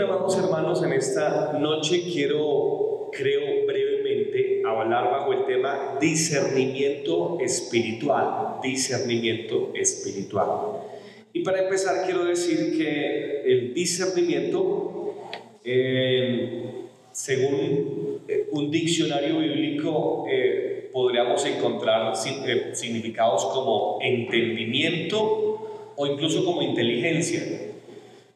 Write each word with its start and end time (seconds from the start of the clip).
Bien, 0.00 0.12
amados 0.12 0.38
hermanos, 0.38 0.82
en 0.82 0.94
esta 0.94 1.52
noche 1.60 2.02
quiero, 2.10 3.10
creo 3.12 3.66
brevemente, 3.66 4.62
hablar 4.66 5.10
bajo 5.10 5.34
el 5.34 5.44
tema 5.44 5.98
discernimiento 6.00 7.36
espiritual. 7.38 8.60
Discernimiento 8.62 9.72
espiritual. 9.74 10.48
Y 11.34 11.40
para 11.42 11.64
empezar, 11.64 12.06
quiero 12.06 12.24
decir 12.24 12.78
que 12.78 13.42
el 13.42 13.74
discernimiento, 13.74 15.16
eh, 15.66 16.62
según 17.12 18.22
eh, 18.26 18.48
un 18.52 18.70
diccionario 18.70 19.40
bíblico, 19.40 20.24
eh, 20.30 20.88
podríamos 20.94 21.44
encontrar 21.44 22.16
significados 22.16 23.44
como 23.52 23.98
entendimiento 24.00 25.92
o 25.94 26.06
incluso 26.06 26.42
como 26.42 26.62
inteligencia. 26.62 27.42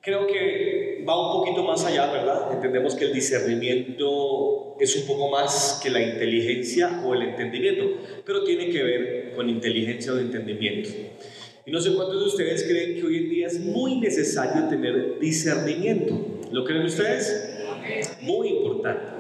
Creo 0.03 0.27
que 0.27 0.84
va 1.07 1.33
un 1.33 1.41
poquito 1.41 1.63
más 1.63 1.85
allá, 1.85 2.11
¿verdad? 2.13 2.53
Entendemos 2.53 2.95
que 2.95 3.05
el 3.07 3.13
discernimiento 3.13 4.77
es 4.81 4.97
un 4.97 5.07
poco 5.07 5.31
más 5.31 5.81
que 5.83 5.91
la 5.91 6.01
inteligencia 6.01 7.03
o 7.05 7.15
el 7.15 7.23
entendimiento, 7.23 7.85
pero 8.25 8.45
tiene 8.45 8.71
que 8.71 8.83
ver 8.83 9.33
con 9.35 9.49
inteligencia 9.49 10.13
o 10.13 10.19
entendimiento. 10.19 10.91
Y 11.67 11.71
no 11.71 11.81
sé 11.81 11.95
cuántos 11.95 12.21
de 12.21 12.27
ustedes 12.27 12.65
creen 12.65 13.01
que 13.01 13.07
hoy 13.07 13.17
en 13.17 13.31
día 13.31 13.47
es 13.47 13.61
muy 13.61 13.97
necesario 13.97 14.69
tener 14.69 15.19
discernimiento. 15.19 16.41
¿Lo 16.51 16.65
creen 16.65 16.85
ustedes? 16.85 17.59
Muy 18.21 18.49
importante. 18.49 19.14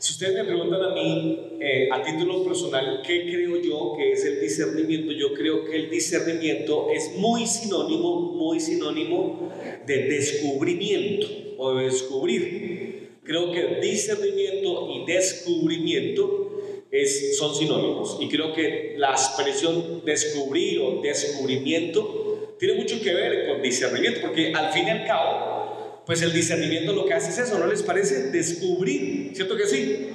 Si 0.00 0.14
ustedes 0.14 0.32
me 0.32 0.44
preguntan 0.44 0.82
a 0.82 0.94
mí, 0.94 1.58
eh, 1.60 1.90
a 1.92 2.02
título 2.02 2.42
personal, 2.42 3.02
¿qué 3.06 3.24
creo 3.24 3.60
yo 3.60 3.92
que 3.98 4.12
es 4.12 4.24
el 4.24 4.40
discernimiento? 4.40 5.12
Yo 5.12 5.34
creo 5.34 5.66
que 5.66 5.76
el 5.76 5.90
discernimiento 5.90 6.88
es 6.90 7.16
muy 7.18 7.46
sinónimo, 7.46 8.32
muy 8.32 8.60
sinónimo 8.60 9.52
de 9.84 10.04
descubrimiento 10.04 11.26
o 11.58 11.74
de 11.74 11.84
descubrir. 11.84 13.10
Creo 13.24 13.52
que 13.52 13.78
discernimiento 13.82 14.88
y 14.90 15.04
descubrimiento 15.04 16.62
es, 16.90 17.36
son 17.36 17.54
sinónimos. 17.54 18.16
Y 18.22 18.28
creo 18.30 18.54
que 18.54 18.94
la 18.96 19.10
expresión 19.10 20.02
descubrir 20.06 20.80
o 20.80 21.02
descubrimiento 21.02 22.56
tiene 22.58 22.72
mucho 22.72 23.02
que 23.02 23.12
ver 23.12 23.48
con 23.48 23.60
discernimiento, 23.60 24.22
porque 24.22 24.50
al 24.54 24.72
fin 24.72 24.86
y 24.86 24.90
al 24.90 25.04
cabo, 25.06 25.59
pues 26.10 26.22
el 26.22 26.32
discernimiento 26.32 26.92
lo 26.92 27.06
que 27.06 27.14
hace 27.14 27.30
es 27.30 27.38
eso, 27.38 27.56
¿no 27.56 27.68
les 27.68 27.84
parece? 27.84 28.32
Descubrir, 28.32 29.30
¿cierto 29.32 29.56
que 29.56 29.64
sí? 29.64 30.10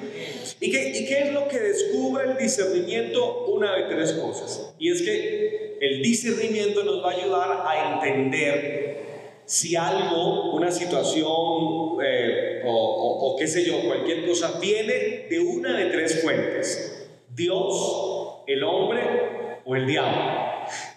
¿Y 0.59 0.69
qué, 0.69 0.89
¿Y 0.89 1.05
qué 1.05 1.19
es 1.19 1.31
lo 1.31 1.47
que 1.47 1.57
descubre 1.57 2.25
el 2.25 2.35
discernimiento? 2.35 3.45
Una 3.45 3.77
de 3.77 3.83
tres 3.83 4.11
cosas. 4.11 4.75
Y 4.77 4.91
es 4.91 5.01
que 5.03 5.77
el 5.79 6.01
discernimiento 6.01 6.83
nos 6.83 7.01
va 7.01 7.11
a 7.11 7.15
ayudar 7.15 7.63
a 7.65 8.03
entender 8.03 8.97
si 9.45 9.77
algo, 9.77 10.53
una 10.53 10.69
situación 10.69 12.03
eh, 12.03 12.61
o 12.65 13.37
qué 13.39 13.47
sé 13.47 13.63
yo, 13.63 13.79
cualquier 13.85 14.27
cosa, 14.27 14.59
viene 14.59 15.27
de 15.29 15.39
una 15.39 15.77
de 15.77 15.85
tres 15.91 16.21
fuentes. 16.21 17.07
Dios, 17.33 18.43
el 18.47 18.61
hombre 18.65 19.61
o 19.63 19.77
el 19.77 19.87
diablo. 19.87 20.34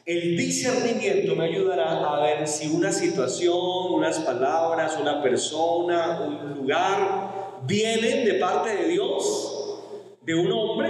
El 0.09 0.39
discernimiento 0.39 1.37
me 1.37 1.45
ayudará 1.45 1.99
a 1.99 2.23
ver 2.23 2.49
si 2.49 2.69
una 2.69 2.91
situación, 2.91 3.93
unas 3.93 4.19
palabras, 4.21 4.97
una 4.99 5.23
persona, 5.23 6.23
un 6.23 6.55
lugar 6.61 7.61
vienen 7.67 8.25
de 8.25 8.33
parte 8.37 8.75
de 8.75 8.89
Dios, 8.89 9.83
de 10.23 10.35
un 10.35 10.51
hombre 10.51 10.89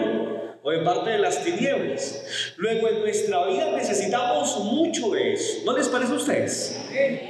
o 0.63 0.71
de 0.71 0.79
parte 0.85 1.11
de 1.11 1.19
las 1.19 1.43
tinieblas. 1.43 2.55
Luego 2.59 2.87
en 2.87 3.01
nuestra 3.01 3.45
vida 3.49 3.73
necesitamos 3.73 4.57
mucho 4.59 5.11
de 5.11 5.33
eso. 5.33 5.65
¿No 5.65 5.77
les 5.77 5.89
parece 5.89 6.13
a 6.13 6.17
ustedes? 6.17 6.81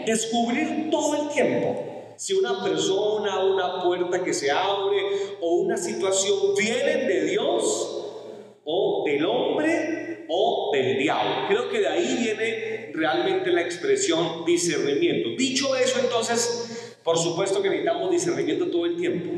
Descubrir 0.04 0.90
todo 0.90 1.22
el 1.22 1.30
tiempo 1.30 2.12
si 2.16 2.34
una 2.34 2.62
persona, 2.62 3.42
una 3.42 3.82
puerta 3.82 4.22
que 4.22 4.34
se 4.34 4.50
abre 4.50 5.00
o 5.40 5.54
una 5.54 5.78
situación 5.78 6.54
vienen 6.54 7.08
de 7.08 7.24
Dios 7.24 8.04
o 8.62 9.04
del 9.06 9.24
hombre 9.24 10.07
o 10.28 10.70
del 10.72 10.98
diablo. 10.98 11.48
Creo 11.48 11.68
que 11.68 11.80
de 11.80 11.88
ahí 11.88 12.16
viene 12.22 12.90
realmente 12.94 13.50
la 13.50 13.62
expresión 13.62 14.44
discernimiento. 14.44 15.30
Dicho 15.36 15.74
eso, 15.74 15.98
entonces, 16.00 16.96
por 17.02 17.18
supuesto 17.18 17.62
que 17.62 17.70
necesitamos 17.70 18.10
discernimiento 18.10 18.68
todo 18.68 18.86
el 18.86 18.96
tiempo. 18.96 19.30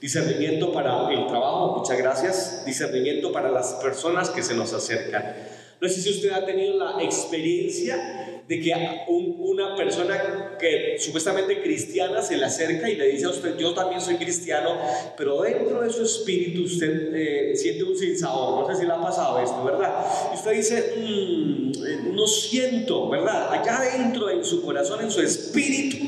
Discernimiento 0.00 0.72
para 0.72 1.10
el 1.12 1.26
trabajo, 1.26 1.78
muchas 1.78 1.98
gracias. 1.98 2.64
Discernimiento 2.64 3.32
para 3.32 3.50
las 3.50 3.74
personas 3.74 4.30
que 4.30 4.42
se 4.42 4.54
nos 4.54 4.72
acercan. 4.72 5.34
No 5.80 5.88
sé 5.88 6.00
si 6.00 6.10
usted 6.10 6.30
ha 6.30 6.44
tenido 6.44 6.76
la 6.76 7.02
experiencia 7.02 8.27
de 8.48 8.60
que 8.62 8.72
una 9.08 9.76
persona 9.76 10.56
que 10.58 10.96
supuestamente 10.98 11.60
cristiana 11.62 12.22
se 12.22 12.38
le 12.38 12.46
acerca 12.46 12.88
y 12.88 12.96
le 12.96 13.08
dice 13.08 13.26
a 13.26 13.30
usted, 13.30 13.58
yo 13.58 13.74
también 13.74 14.00
soy 14.00 14.16
cristiano, 14.16 14.78
pero 15.18 15.42
dentro 15.42 15.82
de 15.82 15.90
su 15.90 16.02
espíritu 16.02 16.64
usted 16.64 17.14
eh, 17.14 17.56
siente 17.56 17.84
un 17.84 17.96
sinsabor, 17.96 18.62
no 18.62 18.74
sé 18.74 18.80
si 18.80 18.86
le 18.86 18.94
ha 18.94 19.00
pasado 19.02 19.38
esto, 19.38 19.62
¿verdad? 19.62 20.02
Y 20.32 20.36
usted 20.36 20.52
dice, 20.52 20.94
mm, 20.96 22.14
no 22.14 22.26
siento, 22.26 23.10
¿verdad? 23.10 23.52
Allá 23.52 23.76
adentro, 23.76 24.30
en 24.30 24.42
su 24.42 24.62
corazón, 24.62 25.04
en 25.04 25.10
su 25.10 25.20
espíritu, 25.20 25.98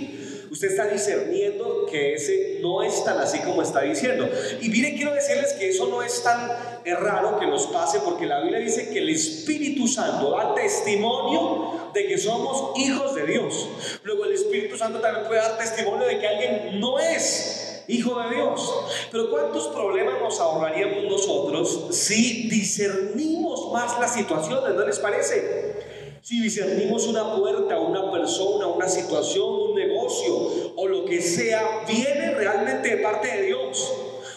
usted 0.51 0.69
está 0.69 0.87
discerniendo 0.87 1.87
que 1.91 2.15
ese 2.15 2.59
no 2.63 2.83
es 2.83 3.05
tan 3.05 3.19
así 3.19 3.41
como 3.41 3.63
está 3.63 3.83
diciendo. 3.83 4.29
Y 4.63 4.69
mire, 4.71 4.95
quiero 4.95 5.15
decirles 5.15 5.53
que 5.55 5.69
eso 5.69 5.89
no 5.89 6.03
es 6.03 6.23
tan 6.23 6.51
raro 6.85 7.39
que 7.39 7.47
nos 7.47 7.67
pase 7.67 8.01
porque 8.01 8.27
la 8.27 8.41
Biblia 8.41 8.59
dice 8.59 8.89
que 8.91 8.99
el 8.99 9.11
Espíritu 9.11 9.87
Santo 9.87 10.31
da 10.31 10.55
testimonio 10.55 11.80
de 11.93 12.07
que 12.07 12.19
somos 12.19 12.79
hijos 12.79 13.15
de 13.15 13.27
Dios. 13.27 13.69
Luego 14.03 14.25
el 14.25 14.33
Espíritu 14.33 14.77
Santo 14.77 15.01
también 15.01 15.27
puede 15.27 15.41
dar 15.41 15.59
testimonio 15.59 16.07
de 16.07 16.19
que 16.19 16.27
alguien 16.27 16.81
no 16.81 16.99
es 16.99 17.85
hijo 17.89 18.21
de 18.21 18.35
Dios. 18.35 18.75
Pero 19.11 19.31
¿cuántos 19.31 19.69
problemas 19.69 20.21
nos 20.21 20.39
ahorraríamos 20.41 21.05
nosotros 21.05 21.89
si 21.91 22.49
discernimos 22.49 23.73
más 23.73 23.99
las 23.99 24.15
situaciones? 24.15 24.75
¿No 24.75 24.87
les 24.87 24.99
parece? 24.99 25.91
Si 26.23 26.41
discernimos 26.41 27.07
una 27.07 27.35
puerta, 27.35 27.79
una 27.79 28.11
persona, 28.13 28.67
una 28.67 28.89
situación, 28.89 29.49
un 29.49 29.75
negocio 29.75 30.73
o 30.77 30.87
lo 30.87 31.05
que 31.05 31.21
sea, 31.21 31.85
viene 31.89 32.35
realmente 32.35 32.97
de 32.97 33.03
parte 33.03 33.29
de 33.29 33.43
Dios. 33.43 33.93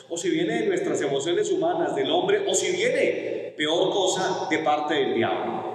O 0.09 0.17
si 0.17 0.29
viene 0.29 0.61
de 0.61 0.67
nuestras 0.67 1.01
emociones 1.01 1.51
humanas, 1.51 1.95
del 1.95 2.09
hombre, 2.11 2.45
o 2.47 2.53
si 2.53 2.71
viene, 2.71 3.53
peor 3.57 3.91
cosa, 3.91 4.47
de 4.49 4.59
parte 4.59 4.93
del 4.93 5.15
diablo. 5.15 5.72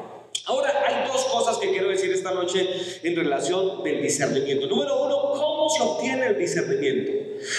Ahora, 0.49 0.83
hay 0.87 1.07
dos 1.07 1.27
cosas 1.27 1.59
que 1.59 1.69
quiero 1.69 1.91
decir 1.91 2.11
esta 2.11 2.33
noche 2.33 2.67
en 3.03 3.15
relación 3.15 3.83
del 3.85 4.01
discernimiento. 4.01 4.67
Número 4.67 5.05
uno, 5.05 5.33
¿cómo 5.33 5.69
se 5.69 5.83
obtiene 5.83 6.29
el 6.29 6.39
discernimiento? 6.39 7.13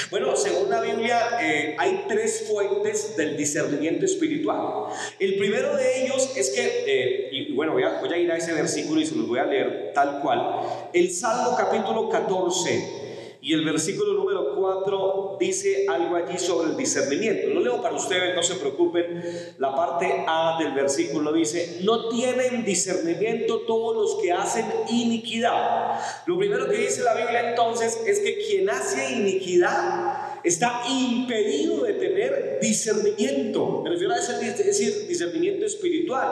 Bueno, 0.10 0.36
según 0.36 0.72
la 0.72 0.82
Biblia, 0.82 1.38
eh, 1.40 1.76
hay 1.78 2.06
tres 2.08 2.48
fuentes 2.52 3.16
del 3.16 3.38
discernimiento 3.38 4.06
espiritual. 4.06 4.92
El 5.20 5.38
primero 5.38 5.78
de 5.78 6.04
ellos 6.04 6.34
es 6.36 6.50
que, 6.50 6.84
eh, 6.88 7.30
y 7.32 7.54
bueno, 7.54 7.74
voy 7.74 7.84
a, 7.84 8.00
voy 8.00 8.12
a 8.12 8.18
ir 8.18 8.32
a 8.32 8.38
ese 8.38 8.54
versículo 8.54 9.00
y 9.00 9.06
se 9.06 9.16
los 9.16 9.28
voy 9.28 9.38
a 9.38 9.46
leer 9.46 9.92
tal 9.94 10.20
cual. 10.22 10.90
El 10.92 11.12
Salmo 11.12 11.56
capítulo 11.56 12.10
14 12.10 13.09
y 13.42 13.54
el 13.54 13.64
versículo 13.64 14.14
número 14.14 14.54
4 14.56 15.38
dice 15.40 15.86
algo 15.88 16.18
allí 16.18 16.38
sobre 16.38 16.72
el 16.72 16.78
discernimiento. 16.78 17.48
Lo 17.50 17.62
leo 17.62 17.82
para 17.82 17.96
ustedes, 17.96 18.36
no 18.36 18.44
se 18.44 18.56
preocupen. 18.56 19.24
La 19.58 19.74
parte 19.74 20.26
A 20.28 20.58
del 20.60 20.74
versículo 20.74 21.32
dice, 21.32 21.80
no 21.84 22.10
tienen 22.10 22.66
discernimiento 22.66 23.62
todos 23.62 23.96
los 23.96 24.22
que 24.22 24.34
hacen 24.34 24.66
iniquidad. 24.90 26.00
Lo 26.26 26.38
primero 26.38 26.68
que 26.68 26.78
dice 26.78 27.02
la 27.02 27.16
Biblia 27.16 27.52
entonces 27.52 28.02
es 28.06 28.20
que 28.20 28.40
quien 28.46 28.70
hace 28.70 29.14
iniquidad 29.14 30.29
está 30.44 30.84
impedido 30.90 31.84
de 31.84 31.94
tener 31.94 32.60
discernimiento. 32.62 33.82
Me 33.84 33.92
refiero 33.92 34.14
a 34.14 34.18
decir, 34.18 35.08
discernimiento 35.08 35.66
espiritual. 35.66 36.30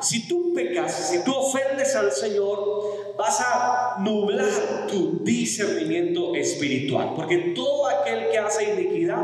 Si 0.00 0.28
tú 0.28 0.52
pecas, 0.54 1.10
si 1.10 1.24
tú 1.24 1.32
ofendes 1.34 1.94
al 1.94 2.12
Señor, 2.12 3.16
vas 3.16 3.40
a 3.40 3.96
nublar 4.00 4.86
tu 4.88 5.20
discernimiento 5.22 6.34
espiritual. 6.34 7.12
Porque 7.14 7.52
todo 7.54 7.88
aquel 7.88 8.30
que 8.30 8.38
hace 8.38 8.72
iniquidad, 8.72 9.22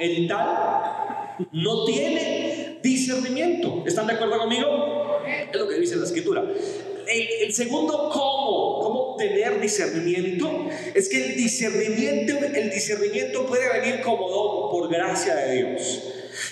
el 0.00 0.26
tal 0.28 1.46
no 1.52 1.84
tiene 1.84 2.78
discernimiento. 2.82 3.84
¿Están 3.86 4.06
de 4.06 4.14
acuerdo 4.14 4.38
conmigo? 4.38 5.20
Es 5.26 5.58
lo 5.58 5.68
que 5.68 5.76
dice 5.76 5.96
la 5.96 6.04
escritura. 6.04 6.44
El, 7.08 7.54
segundo 7.54 8.10
cómo, 8.10 8.80
cómo 8.80 9.16
tener 9.16 9.60
discernimiento, 9.60 10.68
es 10.94 11.08
que 11.08 11.24
el 11.24 11.36
discernimiento, 11.36 12.34
el 12.38 12.70
discernimiento 12.70 13.46
puede 13.46 13.80
venir 13.80 14.00
como 14.02 14.28
don 14.28 14.70
por 14.70 14.90
gracia 14.90 15.34
de 15.34 15.54
Dios. 15.54 16.02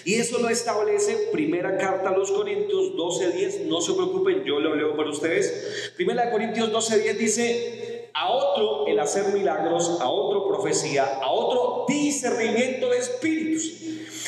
Y 0.05 0.15
eso 0.15 0.39
lo 0.39 0.49
establece 0.49 1.29
primera 1.33 1.77
carta 1.77 2.11
a 2.11 2.17
los 2.17 2.33
Corintios 2.33 2.95
12:10. 2.95 3.67
No 3.67 3.81
se 3.81 3.93
preocupen, 3.93 4.45
yo 4.45 4.59
lo 4.61 4.75
leo 4.75 4.97
para 4.97 5.11
ustedes. 5.11 5.93
Primera 5.95 6.31
Corintios 6.31 6.73
12:10 6.73 7.17
dice, 7.17 8.11
a 8.15 8.33
otro 8.33 8.87
el 8.87 8.99
hacer 8.99 9.35
milagros, 9.35 9.99
a 10.01 10.09
otro 10.09 10.49
profecía, 10.49 11.05
a 11.05 11.31
otro 11.31 11.85
discernimiento 11.87 12.89
de 12.89 12.99
espíritus. 12.99 13.75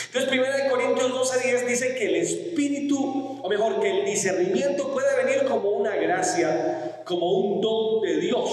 Entonces, 0.08 0.30
primera 0.30 0.56
de 0.56 0.70
Corintios 0.70 1.12
12:10 1.12 1.66
dice 1.66 1.94
que 1.94 2.06
el 2.06 2.16
espíritu, 2.16 3.40
o 3.42 3.48
mejor, 3.48 3.78
que 3.78 4.00
el 4.00 4.06
discernimiento 4.06 4.90
puede 4.90 5.22
venir 5.22 5.44
como 5.46 5.68
una 5.68 5.94
gracia, 5.96 7.02
como 7.04 7.30
un 7.32 7.60
don 7.60 8.00
de 8.00 8.16
Dios. 8.18 8.50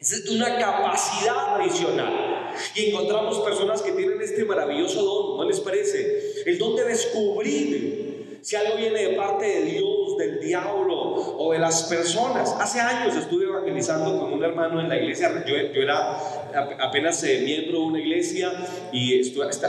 Es 0.00 0.28
una 0.28 0.58
capacidad 0.58 1.60
adicional. 1.60 2.52
Y 2.74 2.90
encontramos 2.90 3.38
personas 3.40 3.80
que 3.80 3.92
tienen 3.92 4.20
este 4.20 4.44
maravilloso 4.44 5.02
don, 5.02 5.36
¿no 5.38 5.44
les 5.44 5.60
parece? 5.60 6.42
El 6.46 6.58
don 6.58 6.74
de 6.74 6.84
descubrir 6.84 8.40
si 8.42 8.56
algo 8.56 8.76
viene 8.76 9.02
de 9.02 9.16
parte 9.16 9.44
de 9.44 9.62
Dios, 9.62 10.16
del 10.18 10.40
diablo 10.40 10.94
o 11.38 11.52
de 11.52 11.58
las 11.58 11.84
personas. 11.84 12.54
Hace 12.60 12.80
años 12.80 13.16
estuve 13.16 13.44
evangelizando 13.44 14.20
con 14.20 14.32
un 14.32 14.44
hermano 14.44 14.80
en 14.80 14.88
la 14.88 14.96
iglesia. 14.96 15.44
Yo, 15.46 15.56
yo 15.56 15.82
era 15.82 16.18
apenas 16.54 17.22
eh, 17.24 17.42
miembro 17.44 17.80
de 17.80 17.84
una 17.84 17.98
iglesia 17.98 18.52
y 18.92 19.20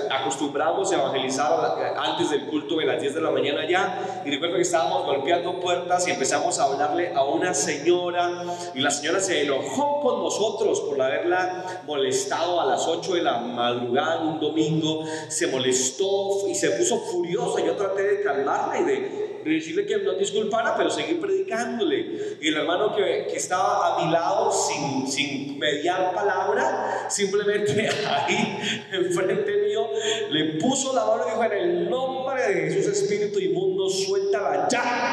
acostumbramos 0.09 0.91
a 0.91 0.95
evangelizar 0.95 1.95
antes 1.97 2.29
del 2.31 2.45
culto 2.45 2.77
de 2.77 2.85
las 2.85 3.01
10 3.01 3.15
de 3.15 3.21
la 3.21 3.31
mañana 3.31 3.67
ya. 3.67 4.23
Y 4.25 4.31
recuerdo 4.31 4.55
que 4.55 4.61
estábamos 4.61 5.05
golpeando 5.05 5.59
puertas 5.59 6.07
y 6.07 6.11
empezamos 6.11 6.59
a 6.59 6.65
hablarle 6.65 7.13
a 7.13 7.23
una 7.23 7.53
señora 7.53 8.43
y 8.73 8.79
la 8.79 8.91
señora 8.91 9.19
se 9.19 9.43
enojó 9.43 10.01
con 10.01 10.23
nosotros 10.23 10.81
por 10.81 11.01
haberla 11.01 11.81
molestado 11.85 12.61
a 12.61 12.65
las 12.65 12.87
8 12.87 13.15
de 13.15 13.23
la 13.23 13.39
madrugada 13.39 14.21
un 14.21 14.39
domingo. 14.39 15.03
Se 15.27 15.47
molestó 15.47 16.47
y 16.47 16.55
se 16.55 16.71
puso 16.71 16.99
furiosa. 16.99 17.65
Yo 17.65 17.75
traté 17.75 18.03
de 18.03 18.23
calmarla 18.23 18.79
y 18.79 18.83
de 18.83 19.26
decirle 19.55 19.85
que 19.85 19.97
no 19.97 20.13
disculpara, 20.13 20.75
pero 20.75 20.89
seguir 20.89 21.19
predicándole. 21.19 22.37
Y 22.41 22.47
el 22.47 22.57
hermano 22.57 22.95
que, 22.95 23.27
que 23.29 23.37
estaba 23.37 23.95
a 23.95 24.05
mi 24.05 24.11
lado, 24.11 24.51
sin, 24.51 25.07
sin 25.07 25.57
mediar 25.57 26.13
palabra, 26.13 27.07
simplemente 27.09 27.89
ahí, 28.07 28.59
enfrente 28.91 29.51
mío, 29.57 29.89
le 30.29 30.59
puso 30.59 30.93
la 30.93 31.05
mano 31.05 31.23
y 31.27 31.31
dijo: 31.31 31.43
En 31.43 31.51
el 31.51 31.89
nombre 31.89 32.41
de 32.41 32.71
Jesús, 32.71 32.93
espíritu 32.93 33.39
inmundo, 33.39 33.89
suéltala 33.89 34.67
ya. 34.69 35.06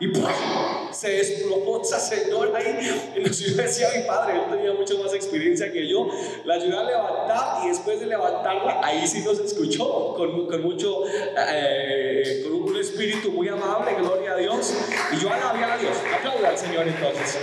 Y 0.00 0.10
se 0.92 1.10
desplomó 1.10 1.82
esa 1.82 2.00
señora 2.00 2.58
ahí. 2.58 3.12
Y 3.16 3.22
yo 3.22 3.54
decía 3.54 3.88
mi 3.94 4.02
padre, 4.04 4.36
él 4.36 4.42
tenía 4.50 4.72
mucha 4.72 4.94
más 4.94 5.12
experiencia 5.12 5.70
que 5.70 5.86
yo. 5.86 6.08
La 6.46 6.54
ayudé 6.54 6.74
a 6.74 6.84
levantar 6.84 7.64
y 7.64 7.68
después 7.68 8.00
de 8.00 8.06
levantarla, 8.06 8.80
ahí 8.82 9.06
sí 9.06 9.20
nos 9.20 9.38
escuchó 9.38 10.14
con, 10.16 10.46
con 10.46 10.62
mucho, 10.62 11.02
eh, 11.06 12.40
con 12.42 12.62
un 12.62 12.76
espíritu 12.78 13.30
muy 13.30 13.48
amable, 13.48 13.94
gloria 13.98 14.32
a 14.32 14.36
Dios. 14.36 14.72
Y 15.12 15.16
yo 15.18 15.30
alabé 15.30 15.64
a 15.64 15.76
Dios. 15.76 15.96
Aplauda 16.18 16.48
al 16.48 16.56
Señor 16.56 16.88
entonces. 16.88 17.38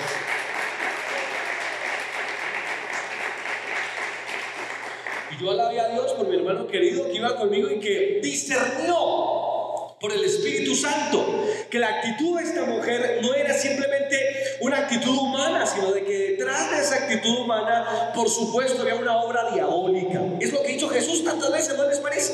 Y 5.32 5.44
yo 5.44 5.52
alabé 5.52 5.80
a 5.80 5.90
Dios 5.90 6.12
por 6.14 6.28
mi 6.28 6.38
hermano 6.38 6.66
querido 6.66 7.06
que 7.06 7.14
iba 7.14 7.36
conmigo 7.36 7.70
y 7.70 7.80
que 7.80 8.20
discernió 8.24 9.47
por 10.00 10.12
el 10.12 10.24
Espíritu 10.24 10.76
Santo, 10.76 11.46
que 11.70 11.80
la 11.80 11.88
actitud 11.88 12.38
de 12.38 12.44
esta 12.44 12.66
mujer 12.66 13.20
no 13.22 13.34
era 13.34 13.54
simplemente 13.54 14.18
una 14.62 14.80
actitud 14.80 15.18
humana, 15.18 15.66
sino 15.66 15.92
de 15.92 16.04
que 16.04 16.18
detrás 16.32 16.72
de 16.72 16.82
esa 16.82 16.96
actitud 16.96 17.40
humana, 17.40 18.12
por 18.14 18.30
supuesto, 18.30 18.82
había 18.82 18.96
una 18.96 19.18
obra 19.18 19.52
diabólica. 19.52 20.22
Es 20.40 20.52
lo 20.54 20.62
que 20.62 20.74
hizo 20.74 20.88
Jesús 20.90 21.24
tantas 21.24 21.52
veces, 21.52 21.76
¿no 21.78 21.88
les 21.88 22.00
parece? 22.00 22.34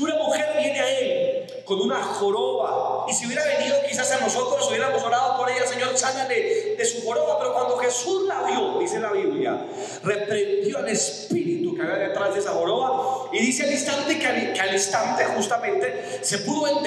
Una 0.00 0.16
mujer 0.16 0.46
viene 0.58 0.80
a 0.80 0.90
él 0.98 1.35
con 1.66 1.80
una 1.80 2.02
joroba, 2.02 3.04
y 3.08 3.12
si 3.12 3.26
hubiera 3.26 3.44
venido 3.44 3.76
quizás 3.86 4.10
a 4.12 4.20
nosotros, 4.20 4.66
hubiéramos 4.68 5.02
orado 5.02 5.36
por 5.36 5.50
ella, 5.50 5.66
Señor, 5.66 5.96
sánale 5.98 6.76
de 6.76 6.84
su 6.84 7.04
joroba, 7.04 7.38
pero 7.38 7.52
cuando 7.52 7.76
Jesús 7.76 8.26
la 8.26 8.42
vio, 8.44 8.78
dice 8.78 8.98
la 8.98 9.12
Biblia, 9.12 9.66
reprendió 10.02 10.78
al 10.78 10.88
Espíritu 10.88 11.74
que 11.74 11.82
había 11.82 12.08
detrás 12.08 12.32
de 12.32 12.40
esa 12.40 12.52
joroba, 12.52 13.28
y 13.32 13.38
dice 13.38 13.64
al 13.64 13.72
instante 13.72 14.18
que 14.18 14.26
al, 14.26 14.52
que 14.52 14.60
al 14.60 14.72
instante 14.72 15.24
justamente 15.24 16.20
se 16.22 16.38
pudo 16.38 16.68
enterar 16.68 16.86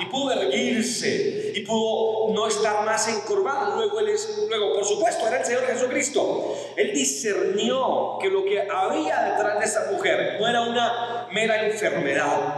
y 0.00 0.06
pudo 0.06 0.32
erguirse 0.32 1.52
y 1.54 1.60
pudo 1.60 2.32
no 2.32 2.46
estar 2.46 2.84
más 2.84 3.08
encorvado. 3.08 3.76
Luego, 3.76 4.00
él 4.00 4.10
es, 4.10 4.46
luego, 4.48 4.74
por 4.74 4.84
supuesto, 4.84 5.26
era 5.26 5.38
el 5.38 5.44
Señor 5.44 5.66
Jesucristo. 5.66 6.56
Él 6.76 6.92
discernió 6.94 8.18
que 8.20 8.28
lo 8.28 8.44
que 8.44 8.60
había 8.60 9.20
detrás 9.32 9.58
de 9.58 9.64
esa 9.64 9.90
mujer 9.90 10.38
no 10.40 10.48
era 10.48 10.62
una 10.62 11.28
mera 11.30 11.66
enfermedad, 11.66 12.51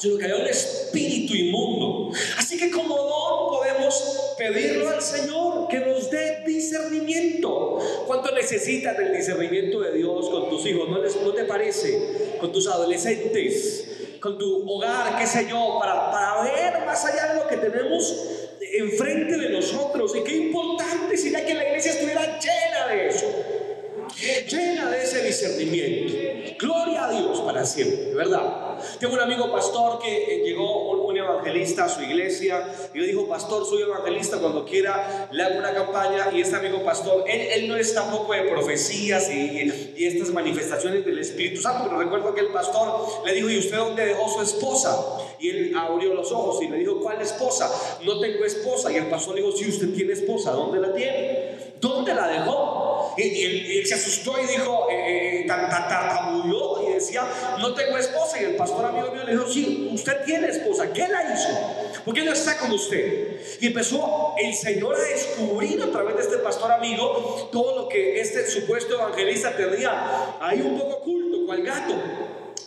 sino 0.00 0.18
que 0.18 0.24
había 0.24 0.36
un 0.36 0.46
espíritu 0.48 1.34
inmundo. 1.34 2.10
Así 2.38 2.56
que 2.58 2.70
como 2.70 2.96
don 2.96 3.48
podemos 3.50 4.34
pedirlo 4.38 4.88
al 4.88 5.02
Señor 5.02 5.68
que 5.68 5.80
nos 5.80 6.10
dé 6.10 6.42
discernimiento. 6.46 7.78
¿Cuánto 8.06 8.34
necesitas 8.34 8.96
del 8.96 9.12
discernimiento 9.14 9.80
de 9.80 9.92
Dios 9.92 10.30
con 10.30 10.48
tus 10.48 10.64
hijos? 10.66 10.88
¿No, 10.88 11.02
les, 11.02 11.16
no 11.16 11.32
te 11.32 11.44
parece? 11.44 12.36
Con 12.40 12.50
tus 12.52 12.66
adolescentes 12.66 13.86
con 14.20 14.36
tu 14.36 14.70
hogar, 14.70 15.18
qué 15.18 15.26
sé 15.26 15.46
yo, 15.48 15.78
para, 15.80 16.10
para 16.10 16.42
ver 16.42 16.84
más 16.84 17.04
allá 17.06 17.32
de 17.32 17.40
lo 17.40 17.48
que 17.48 17.56
tenemos 17.56 18.14
enfrente 18.60 19.38
de 19.38 19.48
nosotros. 19.48 20.14
Y 20.14 20.22
qué 20.22 20.36
importante 20.36 21.16
sería 21.16 21.44
que 21.44 21.54
la 21.54 21.66
iglesia 21.66 21.92
estuviera 21.92 22.38
llena 22.38 22.86
de 22.88 23.08
eso, 23.08 23.26
llena 24.48 24.90
de 24.90 25.02
ese 25.02 25.24
discernimiento. 25.24 26.12
Gloria 26.60 27.06
a 27.06 27.10
Dios 27.10 27.40
para 27.40 27.64
siempre, 27.64 28.14
¿verdad? 28.14 28.78
Tengo 28.98 29.14
un 29.14 29.20
amigo 29.20 29.50
pastor 29.50 29.98
que 29.98 30.24
eh, 30.24 30.42
llegó 30.44 30.90
un, 30.90 31.10
evangelista 31.10 31.84
a 31.84 31.88
su 31.88 32.02
iglesia 32.02 32.64
y 32.94 32.98
le 32.98 33.06
dijo, 33.08 33.26
pastor, 33.26 33.66
soy 33.66 33.82
evangelista, 33.82 34.38
cuando 34.38 34.64
quiera 34.64 35.28
le 35.32 35.42
hago 35.42 35.58
una 35.58 35.74
campaña 35.74 36.28
y 36.32 36.40
este 36.40 36.56
amigo 36.56 36.84
pastor, 36.84 37.24
él, 37.26 37.66
no 37.68 37.76
es 37.76 37.92
tampoco 37.94 38.32
de 38.32 38.42
profecías 38.42 39.28
y, 39.28 39.92
y, 39.96 40.06
estas 40.06 40.30
manifestaciones 40.30 41.04
del 41.04 41.18
Espíritu 41.18 41.60
Santo, 41.60 41.84
pero 41.88 42.00
recuerdo 42.00 42.32
que 42.32 42.42
el 42.42 42.48
pastor 42.48 43.06
le 43.24 43.34
dijo, 43.34 43.50
¿y 43.50 43.58
usted 43.58 43.76
dónde 43.76 44.06
dejó 44.06 44.28
su 44.28 44.42
esposa? 44.42 45.18
Y 45.40 45.50
él 45.50 45.76
abrió 45.76 46.14
los 46.14 46.30
ojos 46.30 46.62
y 46.62 46.68
le 46.68 46.78
dijo, 46.78 47.00
¿cuál 47.00 47.20
esposa? 47.20 47.70
No 48.04 48.20
tengo 48.20 48.44
esposa. 48.44 48.92
Y 48.92 48.96
el 48.96 49.06
pastor 49.06 49.34
le 49.34 49.42
dijo, 49.42 49.56
si 49.56 49.68
usted 49.68 49.92
tiene 49.94 50.12
esposa, 50.12 50.52
¿dónde 50.52 50.78
la 50.78 50.92
tiene? 50.92 51.74
¿Dónde 51.80 52.14
la 52.14 52.28
dejó? 52.28 52.79
Y, 53.26 53.78
él, 53.78 53.86
se 53.86 53.94
asustó 53.94 54.34
y 54.40 54.46
dijo, 54.46 54.88
eh, 54.90 55.40
eh, 55.40 55.46
tartamudeó 55.46 56.88
y 56.88 56.94
decía, 56.94 57.24
no 57.58 57.74
tengo 57.74 57.98
esposa. 57.98 58.40
Y 58.40 58.44
el 58.44 58.56
pastor 58.56 58.84
amigo 58.84 59.12
mío 59.12 59.24
le 59.24 59.32
dijo, 59.32 59.46
sí, 59.46 59.90
usted 59.92 60.24
tiene 60.24 60.48
esposa. 60.48 60.92
¿Qué 60.92 61.06
la 61.08 61.34
hizo? 61.34 61.48
¿Por 62.04 62.14
qué 62.14 62.22
no 62.22 62.32
está 62.32 62.58
con 62.58 62.72
usted? 62.72 63.40
Y 63.60 63.66
empezó 63.68 64.34
el 64.38 64.54
Señor 64.54 64.96
a 64.96 65.02
descubrir 65.02 65.82
a 65.82 65.90
través 65.90 66.16
de 66.16 66.22
este 66.22 66.36
pastor 66.38 66.72
amigo 66.72 67.48
todo 67.52 67.82
lo 67.82 67.88
que 67.88 68.20
este 68.20 68.46
supuesto 68.46 68.94
evangelista 68.94 69.56
tenía 69.56 70.36
ahí 70.40 70.60
un 70.60 70.78
poco 70.78 70.96
oculto, 70.96 71.46
cual 71.46 71.62
gato. 71.62 71.94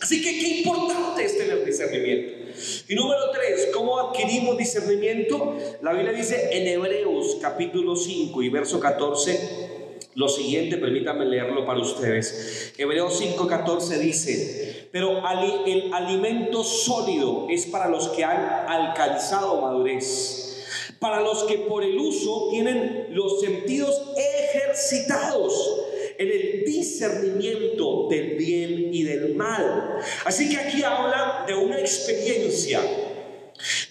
Así 0.00 0.22
que 0.22 0.38
qué 0.38 0.48
importante 0.58 1.24
es 1.24 1.38
tener 1.38 1.64
discernimiento. 1.64 2.44
Y 2.88 2.94
número 2.94 3.30
tres, 3.32 3.70
¿cómo 3.72 3.98
adquirimos 3.98 4.56
discernimiento? 4.56 5.56
La 5.82 5.92
Biblia 5.92 6.12
dice 6.12 6.50
en 6.52 6.68
Hebreos 6.68 7.38
capítulo 7.40 7.96
5 7.96 8.42
y 8.42 8.48
verso 8.50 8.78
14 8.78 9.73
lo 10.14 10.28
siguiente, 10.28 10.76
permítanme 10.76 11.24
leerlo 11.26 11.66
para 11.66 11.80
ustedes. 11.80 12.72
Hebreos 12.78 13.20
5:14 13.20 13.98
dice, 13.98 14.88
pero 14.92 15.22
el 15.66 15.92
alimento 15.92 16.62
sólido 16.62 17.48
es 17.50 17.66
para 17.66 17.88
los 17.88 18.08
que 18.08 18.24
han 18.24 18.68
alcanzado 18.68 19.60
madurez, 19.60 20.64
para 21.00 21.20
los 21.20 21.44
que 21.44 21.58
por 21.58 21.82
el 21.82 21.98
uso 21.98 22.48
tienen 22.50 23.08
los 23.10 23.40
sentidos 23.40 24.00
ejercitados 24.16 25.80
en 26.18 26.28
el 26.28 26.64
discernimiento 26.64 28.06
del 28.08 28.36
bien 28.36 28.94
y 28.94 29.02
del 29.02 29.34
mal. 29.34 29.98
Así 30.24 30.48
que 30.48 30.58
aquí 30.58 30.82
habla 30.82 31.44
de 31.46 31.54
una 31.54 31.78
experiencia, 31.78 32.80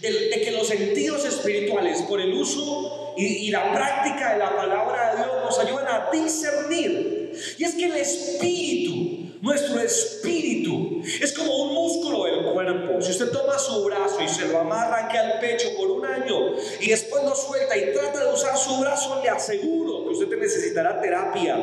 de, 0.01 0.41
que 0.43 0.51
los 0.51 0.67
sentidos 0.67 1.25
espirituales 1.25 2.01
por 2.03 2.19
el 2.21 2.33
uso 2.33 2.92
y, 3.17 3.25
y 3.25 3.51
la 3.51 3.71
práctica 3.71 4.33
de 4.33 4.39
la 4.39 4.55
palabra 4.55 5.11
de 5.11 5.23
Dios 5.23 5.43
nos 5.43 5.59
ayudan 5.59 5.87
a 5.87 6.09
discernir. 6.11 7.31
Y 7.57 7.63
es 7.63 7.75
que 7.75 7.85
el 7.85 7.95
espíritu, 7.95 9.37
nuestro 9.41 9.79
espíritu, 9.81 11.01
es 11.21 11.33
como 11.33 11.65
un 11.65 11.73
músculo 11.73 12.25
del 12.25 12.53
cuerpo. 12.53 13.01
Si 13.01 13.11
usted 13.11 13.31
toma 13.31 13.57
su 13.57 13.83
brazo 13.83 14.21
y 14.21 14.27
se 14.27 14.47
lo 14.47 14.59
amarra 14.59 15.05
aquí 15.05 15.17
al 15.17 15.39
pecho 15.39 15.69
por 15.77 15.91
un 15.91 16.05
año 16.05 16.55
y 16.79 16.89
después 16.89 17.23
lo 17.23 17.35
suelta 17.35 17.75
y 17.75 17.93
trata 17.93 18.25
de 18.25 18.33
usar 18.33 18.57
su 18.57 18.77
brazo, 18.77 19.21
le 19.21 19.29
aseguro 19.29 20.05
que 20.05 20.11
usted 20.11 20.37
necesitará 20.37 21.01
terapia 21.01 21.57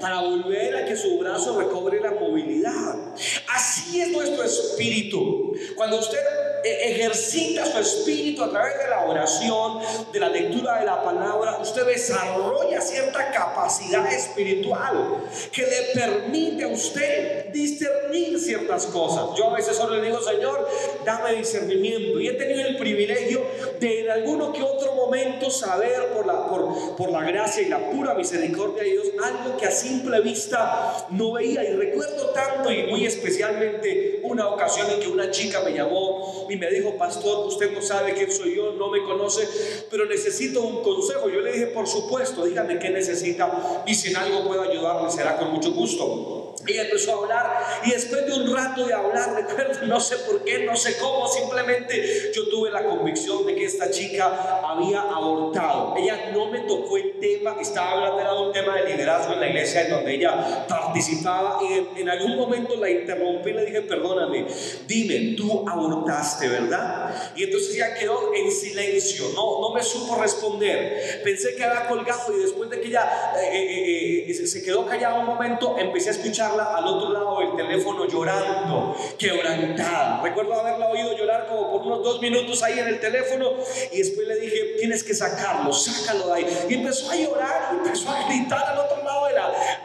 para 0.00 0.20
volver 0.20 0.76
a 0.76 0.84
que 0.84 0.96
su 0.96 1.18
brazo 1.18 1.58
recobre 1.58 2.00
la 2.00 2.12
movilidad. 2.12 3.14
Así 3.54 4.00
es 4.00 4.08
nuestro 4.10 4.44
espíritu. 4.44 5.52
Cuando 5.74 5.98
usted 5.98 6.18
ejercita 6.66 7.66
su 7.66 7.78
espíritu 7.78 8.44
a 8.44 8.50
través 8.50 8.78
de 8.78 8.88
la 8.88 9.04
oración, 9.04 9.80
de 10.12 10.20
la 10.20 10.28
lectura 10.28 10.78
de 10.78 10.86
la 10.86 11.02
palabra, 11.02 11.58
usted 11.60 11.86
desarrolla 11.86 12.80
cierta 12.80 13.30
capacidad 13.30 14.10
espiritual 14.12 15.24
que 15.52 15.62
le 15.62 16.00
permite 16.00 16.64
a 16.64 16.68
usted 16.68 17.52
discernir 17.52 18.38
ciertas 18.38 18.86
cosas. 18.86 19.36
Yo 19.36 19.50
a 19.50 19.56
veces 19.56 19.76
solo 19.76 19.96
le 19.96 20.02
digo, 20.02 20.20
Señor, 20.20 20.68
dame 21.04 21.34
discernimiento. 21.34 22.20
Y 22.20 22.28
he 22.28 22.32
tenido 22.32 22.66
el 22.66 22.76
privilegio 22.76 23.44
de 23.80 24.00
en 24.00 24.10
alguno 24.10 24.52
que 24.52 24.62
otro 24.62 24.94
momento 24.94 25.50
saber 25.50 26.12
por 26.14 26.26
la, 26.26 26.46
por, 26.46 26.96
por 26.96 27.10
la 27.10 27.22
gracia 27.22 27.62
y 27.62 27.68
la 27.68 27.90
pura 27.90 28.14
misericordia 28.14 28.82
de 28.82 28.90
Dios 28.90 29.06
algo 29.22 29.56
que 29.56 29.66
a 29.66 29.70
simple 29.70 30.20
vista 30.20 31.06
no 31.10 31.32
veía. 31.32 31.64
Y 31.64 31.72
recuerdo 31.74 32.30
tanto 32.30 32.70
y 32.72 32.84
muy 32.84 33.06
especialmente 33.06 34.20
una 34.22 34.48
ocasión 34.48 34.90
en 34.90 35.00
que 35.00 35.08
una 35.08 35.30
chica 35.30 35.60
me 35.60 35.72
llamó 35.72 36.45
y 36.48 36.56
me 36.56 36.70
dijo, 36.70 36.96
pastor, 36.96 37.46
usted 37.46 37.72
no 37.72 37.82
sabe 37.82 38.14
quién 38.14 38.30
soy 38.30 38.56
yo, 38.56 38.72
no 38.72 38.88
me 38.88 39.02
conoce, 39.02 39.46
pero 39.90 40.06
necesito 40.06 40.62
un 40.62 40.82
consejo. 40.82 41.28
Yo 41.28 41.40
le 41.40 41.52
dije, 41.52 41.66
por 41.68 41.86
supuesto, 41.86 42.44
dígame 42.44 42.78
qué 42.78 42.90
necesita 42.90 43.84
y 43.86 43.94
si 43.94 44.10
en 44.10 44.16
algo 44.16 44.46
puedo 44.46 44.62
ayudarle 44.62 45.10
será 45.10 45.36
con 45.36 45.52
mucho 45.52 45.72
gusto. 45.72 46.54
Ella 46.66 46.82
empezó 46.82 47.12
a 47.12 47.22
hablar 47.22 47.64
y 47.84 47.90
después 47.90 48.26
de 48.26 48.32
un 48.32 48.54
rato 48.54 48.86
de 48.86 48.92
hablar, 48.92 49.34
recuerdo, 49.48 49.86
no 49.86 50.00
sé 50.00 50.16
por 50.18 50.42
qué, 50.42 50.64
no 50.64 50.74
sé 50.76 50.96
cómo, 50.98 51.28
simplemente 51.28 52.32
yo 52.34 52.48
tuve 52.48 52.70
la 52.70 52.84
convicción 52.84 53.46
de 53.46 53.54
que 53.54 53.64
esta 53.64 53.90
chica 53.90 54.60
había 54.64 55.02
abortado. 55.02 55.94
Ella 55.96 56.30
no 56.32 56.50
me 56.50 56.60
tocó 56.60 56.96
el 56.96 57.20
tema, 57.20 57.56
estaba 57.60 58.08
hablando 58.08 58.42
de 58.42 58.46
un 58.48 58.52
tema 58.52 58.76
de 58.76 58.90
liderazgo 58.90 59.34
en 59.34 59.40
la 59.40 59.48
iglesia 59.48 59.82
en 59.82 59.90
donde 59.90 60.14
ella 60.14 60.66
participaba 60.68 61.60
y 61.62 62.00
en, 62.00 62.08
algún 62.08 62.36
momento 62.36 62.76
la 62.76 62.90
interrumpí 62.90 63.50
y 63.50 63.52
le 63.52 63.66
dije, 63.66 63.82
perdóname, 63.82 64.46
dime, 64.86 65.34
tú 65.36 65.64
abortaste, 65.68 66.35
¿verdad? 66.40 67.32
Y 67.34 67.44
entonces 67.44 67.74
ella 67.74 67.94
quedó 67.94 68.34
en 68.34 68.50
silencio, 68.50 69.30
no, 69.34 69.60
no 69.60 69.74
me 69.74 69.82
supo 69.82 70.16
responder. 70.16 71.20
Pensé 71.24 71.54
que 71.54 71.64
había 71.64 71.86
colgado 71.88 72.36
y 72.36 72.42
después 72.42 72.68
de 72.70 72.80
que 72.80 72.88
ella 72.88 73.10
eh, 73.40 74.24
eh, 74.26 74.30
eh, 74.30 74.46
se 74.46 74.62
quedó 74.62 74.86
callada 74.86 75.18
un 75.20 75.26
momento, 75.26 75.76
empecé 75.78 76.10
a 76.10 76.12
escuchar 76.12 76.52
al 76.52 76.84
otro 76.84 77.12
lado 77.12 77.40
del 77.40 77.56
teléfono 77.56 78.06
llorando, 78.06 78.96
quebrantada. 79.18 80.20
Recuerdo 80.22 80.54
haberla 80.54 80.88
oído 80.88 81.16
llorar 81.16 81.46
como 81.46 81.72
por 81.72 81.82
unos 81.82 82.02
dos 82.02 82.20
minutos 82.20 82.62
ahí 82.62 82.78
en 82.78 82.88
el 82.88 83.00
teléfono 83.00 83.52
y 83.92 83.98
después 83.98 84.26
le 84.26 84.36
dije, 84.36 84.74
tienes 84.78 85.02
que 85.02 85.14
sacarlo, 85.14 85.72
sácalo 85.72 86.28
de 86.28 86.34
ahí. 86.34 86.66
Y 86.68 86.74
empezó 86.74 87.10
a 87.10 87.16
llorar 87.16 87.46
empezó 87.70 88.10
a 88.10 88.26
gritar 88.28 88.64
al 88.64 88.78
otro 88.78 88.96
lado 88.98 89.05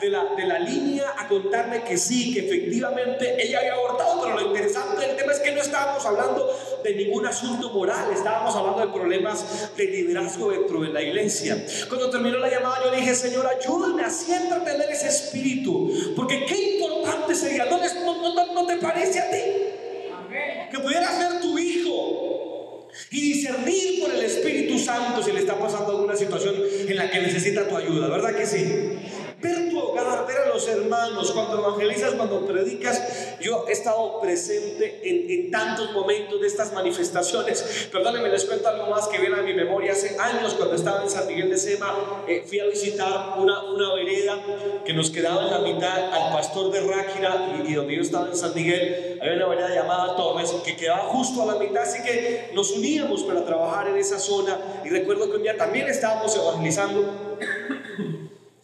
de 0.01 0.09
la, 0.09 0.35
de 0.35 0.45
la, 0.45 0.59
línea 0.59 1.13
a 1.15 1.27
contarme 1.27 1.83
que 1.83 1.95
sí, 1.95 2.33
que 2.33 2.39
efectivamente 2.47 3.37
ella 3.39 3.59
había 3.59 3.73
abortado, 3.73 4.21
pero 4.23 4.39
lo 4.39 4.47
interesante 4.47 5.05
del 5.05 5.15
tema 5.15 5.31
es 5.31 5.39
que 5.39 5.51
no 5.51 5.61
estábamos 5.61 6.03
hablando 6.05 6.49
de 6.83 6.95
ningún 6.95 7.25
asunto 7.27 7.69
moral, 7.69 8.11
estábamos 8.11 8.55
hablando 8.55 8.81
de 8.81 8.87
problemas 8.87 9.75
de 9.77 9.85
liderazgo 9.85 10.51
dentro 10.51 10.81
de 10.81 10.89
la 10.89 11.01
iglesia. 11.03 11.63
Cuando 11.87 12.09
terminó 12.09 12.39
la 12.39 12.49
llamada 12.49 12.83
yo 12.83 12.91
dije, 12.91 13.13
Señor, 13.13 13.45
ayúdame 13.47 14.03
a 14.03 14.09
siempre 14.09 14.59
tener 14.61 14.89
ese 14.89 15.07
espíritu, 15.07 15.91
porque 16.15 16.45
qué 16.45 16.73
importante 16.73 17.35
sería, 17.35 17.65
¿no, 17.65 17.77
no, 17.77 18.53
no 18.53 18.65
te 18.65 18.77
parece 18.77 19.19
a 19.19 19.29
ti? 19.29 19.37
Que 20.71 20.79
pudieras 20.79 21.15
ser 21.15 21.41
tu 21.41 21.59
hijo 21.59 22.87
y 23.11 23.33
discernir 23.33 24.01
por 24.01 24.11
el 24.11 24.23
Espíritu 24.23 24.79
Santo 24.79 25.21
si 25.21 25.31
le 25.31 25.41
está 25.41 25.59
pasando 25.59 25.91
alguna 25.91 26.15
situación 26.15 26.55
en 26.87 26.95
la 26.95 27.11
que 27.11 27.19
necesita 27.19 27.67
tu 27.67 27.75
ayuda, 27.75 28.07
¿verdad 28.07 28.33
que 28.35 28.45
sí? 28.45 28.97
ver 29.41 29.69
tu 29.69 29.79
hogar, 29.79 30.25
ver 30.27 30.37
a 30.37 30.45
hermanos, 30.67 31.31
cuando 31.31 31.59
evangelizas, 31.59 32.13
cuando 32.13 32.45
predicas. 32.45 33.37
Yo 33.39 33.65
he 33.67 33.71
estado 33.71 34.19
presente 34.21 35.01
en, 35.03 35.51
tantos 35.51 35.91
momentos 35.91 36.39
de 36.39 36.47
estas 36.47 36.71
manifestaciones. 36.73 37.89
Perdónenme, 37.91 38.29
les 38.29 38.45
cuento 38.45 38.67
algo 38.69 38.87
más 38.87 39.07
que 39.07 39.19
viene 39.19 39.35
a 39.35 39.41
mi 39.41 39.53
memoria. 39.53 39.91
Hace 39.91 40.17
años, 40.17 40.53
cuando 40.53 40.75
estaba 40.75 41.03
en 41.03 41.09
San 41.09 41.27
Miguel 41.27 41.49
de 41.49 41.57
Sema, 41.57 42.23
eh, 42.27 42.43
fui 42.47 42.59
a 42.59 42.65
visitar 42.65 43.35
una, 43.37 43.63
una 43.63 43.93
vereda 43.95 44.39
que 44.85 44.93
nos 44.93 45.09
quedaba 45.09 45.43
en 45.43 45.51
la 45.51 45.59
mitad 45.59 46.13
al 46.13 46.31
pastor 46.33 46.71
de 46.71 46.81
Ráquira 46.81 47.63
y, 47.67 47.73
donde 47.73 47.95
yo 47.95 48.01
estaba 48.01 48.27
en 48.27 48.35
San 48.35 48.53
Miguel. 48.55 49.19
Había 49.21 49.35
una 49.35 49.47
vereda 49.47 49.75
llamada 49.75 50.15
Torres 50.15 50.51
que 50.63 50.75
quedaba 50.75 51.09
justo 51.09 51.43
a 51.43 51.53
la 51.53 51.55
mitad, 51.55 51.83
así 51.83 52.01
que 52.03 52.51
nos 52.53 52.71
uníamos 52.71 53.23
para 53.23 53.45
trabajar 53.45 53.89
en 53.89 53.97
esa 53.97 54.19
zona. 54.19 54.57
Y 54.85 54.89
recuerdo 54.89 55.29
que 55.29 55.37
un 55.37 55.43
día 55.43 55.57
también 55.57 55.87
estábamos 55.87 56.35
evangelizando 56.35 57.31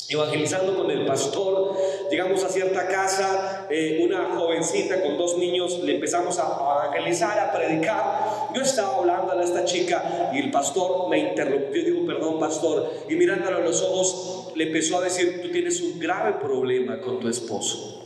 evangelizando 0.09 0.77
con 0.77 0.89
el 0.89 1.05
pastor, 1.05 1.66
llegamos 2.09 2.43
a 2.43 2.49
cierta 2.49 2.87
casa, 2.87 3.67
eh, 3.69 3.99
una 4.03 4.35
jovencita 4.35 5.01
con 5.01 5.17
dos 5.17 5.37
niños, 5.37 5.79
le 5.79 5.95
empezamos 5.95 6.39
a 6.39 6.89
evangelizar, 6.89 7.39
a 7.39 7.51
predicar. 7.51 8.49
Yo 8.53 8.61
estaba 8.61 8.97
hablando 8.97 9.33
a 9.33 9.43
esta 9.43 9.65
chica 9.65 10.31
y 10.33 10.39
el 10.39 10.51
pastor 10.51 11.09
me 11.09 11.19
interrumpió, 11.19 11.83
digo, 11.83 12.05
perdón 12.05 12.39
pastor, 12.39 12.91
y 13.09 13.15
mirándolo 13.15 13.57
a 13.57 13.61
los 13.61 13.81
ojos, 13.81 14.53
le 14.55 14.65
empezó 14.65 14.97
a 14.97 15.01
decir, 15.01 15.41
tú 15.41 15.51
tienes 15.51 15.81
un 15.81 15.99
grave 15.99 16.33
problema 16.41 16.99
con 17.01 17.19
tu 17.19 17.27
esposo. 17.27 18.03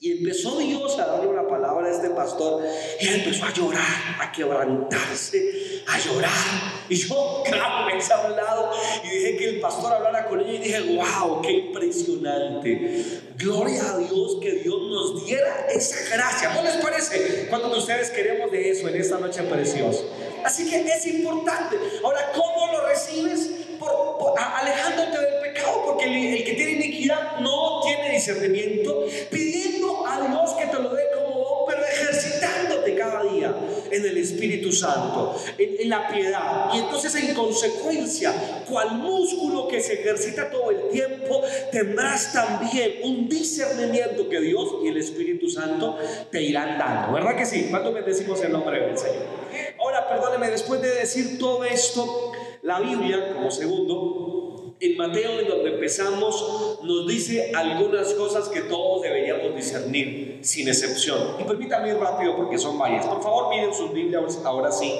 Y 0.00 0.18
empezó 0.18 0.58
Dios 0.58 0.98
a 0.98 1.06
darle 1.06 1.28
una 1.28 1.48
palabra 1.48 1.86
a 1.86 1.90
este 1.90 2.10
pastor 2.10 2.62
y 3.00 3.06
él 3.06 3.14
empezó 3.20 3.46
a 3.46 3.52
llorar, 3.54 3.80
a 4.20 4.30
quebrantarse, 4.30 5.82
a 5.86 5.98
llorar. 5.98 6.73
Y 6.88 6.96
yo, 6.96 7.42
claro, 7.46 7.86
me 7.86 7.94
a 7.94 8.26
un 8.26 8.36
lado 8.36 8.70
y 9.02 9.08
dije 9.08 9.36
que 9.36 9.48
el 9.50 9.60
pastor 9.60 9.92
hablara 9.92 10.26
con 10.26 10.40
ella 10.40 10.52
y 10.52 10.58
dije, 10.58 10.80
wow, 10.96 11.40
qué 11.40 11.52
impresionante. 11.52 13.22
Gloria 13.36 13.92
a 13.92 13.98
Dios 13.98 14.36
que 14.40 14.52
Dios 14.52 14.82
nos 14.90 15.24
diera 15.24 15.66
esa 15.74 16.14
gracia. 16.14 16.54
¿No 16.54 16.62
les 16.62 16.76
parece? 16.76 17.46
¿Cuántos 17.48 17.72
de 17.72 17.78
ustedes 17.78 18.10
queremos 18.10 18.50
de 18.50 18.70
eso 18.70 18.88
en 18.88 18.96
esta 18.96 19.18
noche 19.18 19.42
preciosa? 19.42 20.02
Así 20.44 20.68
que 20.68 20.80
es 20.80 21.06
importante. 21.06 21.76
Ahora, 22.02 22.32
¿cómo 22.34 22.72
lo 22.72 22.86
recibes? 22.86 23.50
Por, 23.78 24.34
alejándote 24.38 25.18
del 25.18 25.40
pecado, 25.42 25.82
porque 25.84 26.04
el, 26.04 26.36
el 26.36 26.44
que 26.44 26.54
tiene 26.54 26.72
iniquidad 26.72 27.38
no 27.40 27.80
tiene 27.82 28.10
discernimiento, 28.12 29.04
pidiendo 29.30 29.63
en 33.96 34.06
el 34.06 34.16
Espíritu 34.16 34.72
Santo, 34.72 35.36
en, 35.58 35.88
la 35.88 36.08
piedad. 36.08 36.70
Y 36.74 36.78
entonces 36.78 37.14
en 37.16 37.34
consecuencia, 37.34 38.64
cual 38.68 38.92
músculo 38.98 39.68
que 39.68 39.80
se 39.80 39.94
ejercita 39.94 40.50
todo 40.50 40.70
el 40.70 40.88
tiempo, 40.88 41.42
tendrás 41.70 42.32
también 42.32 43.00
un 43.02 43.28
discernimiento 43.28 44.28
que 44.28 44.40
Dios 44.40 44.76
y 44.84 44.88
el 44.88 44.96
Espíritu 44.96 45.48
Santo 45.48 45.98
te 46.30 46.42
irán 46.42 46.78
dando. 46.78 47.12
¿Verdad 47.12 47.36
que 47.36 47.46
sí? 47.46 47.66
¿Cuánto 47.70 47.92
bendecimos 47.92 48.42
el 48.42 48.52
nombre 48.52 48.80
del 48.80 48.96
Señor? 48.96 49.24
Ahora, 49.78 50.08
perdóneme, 50.08 50.50
después 50.50 50.80
de 50.80 50.94
decir 50.94 51.38
todo 51.38 51.64
esto, 51.64 52.32
la 52.62 52.80
Biblia, 52.80 53.34
como 53.34 53.50
segundo, 53.50 54.33
en 54.84 54.96
Mateo, 54.98 55.40
en 55.40 55.48
donde 55.48 55.70
empezamos, 55.70 56.80
nos 56.82 57.06
dice 57.06 57.52
algunas 57.54 58.12
cosas 58.14 58.48
que 58.48 58.62
todos 58.62 59.02
deberíamos 59.02 59.54
discernir, 59.56 60.40
sin 60.42 60.68
excepción. 60.68 61.36
Y 61.40 61.44
permítame 61.44 61.88
ir 61.88 61.96
rápido 61.96 62.36
porque 62.36 62.58
son 62.58 62.78
varias. 62.78 63.06
Por 63.06 63.22
favor, 63.22 63.50
miren 63.50 63.72
sus 63.72 63.92
Biblias 63.92 64.40
ahora 64.44 64.70
sí. 64.70 64.92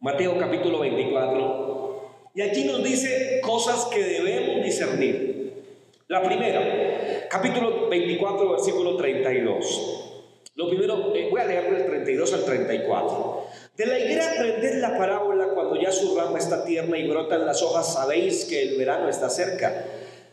Mateo 0.00 0.38
capítulo 0.38 0.80
24. 0.80 1.86
Y 2.34 2.42
aquí 2.42 2.64
nos 2.64 2.82
dice 2.84 3.40
cosas 3.42 3.86
que 3.86 4.02
debemos 4.02 4.64
discernir. 4.64 5.64
La 6.08 6.22
primera, 6.22 7.26
capítulo 7.30 7.88
24, 7.88 8.50
versículo 8.52 8.96
32. 8.96 10.06
Lo 10.54 10.68
primero, 10.68 11.14
eh, 11.14 11.28
voy 11.30 11.40
a 11.40 11.44
leer 11.44 11.70
del 11.70 11.86
32 11.86 12.32
al 12.34 12.44
34. 12.44 13.35
De 13.76 13.84
la 13.84 13.98
higuera 13.98 14.32
aprended 14.32 14.80
la 14.80 14.96
parábola 14.96 15.48
cuando 15.48 15.78
ya 15.78 15.92
su 15.92 16.16
rama 16.16 16.38
está 16.38 16.64
tierna 16.64 16.96
y 16.96 17.06
brotan 17.06 17.44
las 17.44 17.60
hojas, 17.60 17.92
sabéis 17.92 18.46
que 18.46 18.62
el 18.62 18.78
verano 18.78 19.06
está 19.06 19.28
cerca. 19.28 19.84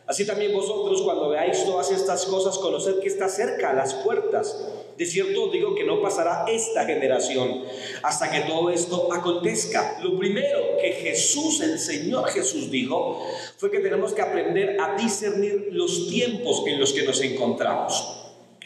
Así 0.06 0.26
también 0.26 0.54
vosotros 0.54 1.02
cuando 1.02 1.28
veáis 1.28 1.62
todas 1.66 1.90
estas 1.90 2.24
cosas, 2.24 2.56
conoced 2.56 3.00
que 3.00 3.08
está 3.08 3.28
cerca 3.28 3.68
a 3.68 3.74
las 3.74 3.92
puertas. 3.96 4.66
De 4.96 5.04
cierto 5.04 5.48
digo 5.48 5.74
que 5.74 5.84
no 5.84 6.00
pasará 6.00 6.46
esta 6.48 6.86
generación 6.86 7.64
hasta 8.02 8.30
que 8.30 8.48
todo 8.48 8.70
esto 8.70 9.12
acontezca. 9.12 9.98
Lo 10.02 10.18
primero 10.18 10.78
que 10.80 10.92
Jesús, 10.92 11.60
el 11.60 11.78
Señor 11.78 12.30
Jesús 12.30 12.70
dijo, 12.70 13.26
fue 13.58 13.70
que 13.70 13.80
tenemos 13.80 14.14
que 14.14 14.22
aprender 14.22 14.80
a 14.80 14.96
discernir 14.96 15.68
los 15.70 16.08
tiempos 16.08 16.62
en 16.66 16.80
los 16.80 16.94
que 16.94 17.02
nos 17.02 17.20
encontramos 17.20 18.23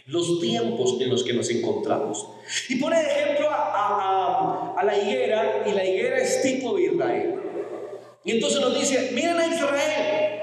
los 0.09 0.41
tiempos 0.41 0.97
en 1.01 1.11
los 1.11 1.23
que 1.23 1.35
nos 1.35 1.51
encontramos. 1.51 2.27
Y 2.69 2.77
pone 2.77 3.01
ejemplo 3.01 3.49
a, 3.51 4.75
a, 4.79 4.85
la 4.85 4.97
higuera, 4.97 5.65
y 5.67 5.73
la 5.73 5.85
higuera 5.85 6.19
es 6.19 6.43
tipo 6.43 6.77
de 6.77 6.85
Israel. 6.85 7.35
Y 8.25 8.33
entonces 8.33 8.61
nos 8.61 8.79
dice, 8.79 9.11
miren 9.13 9.39
a 9.39 9.47
Israel, 9.47 10.39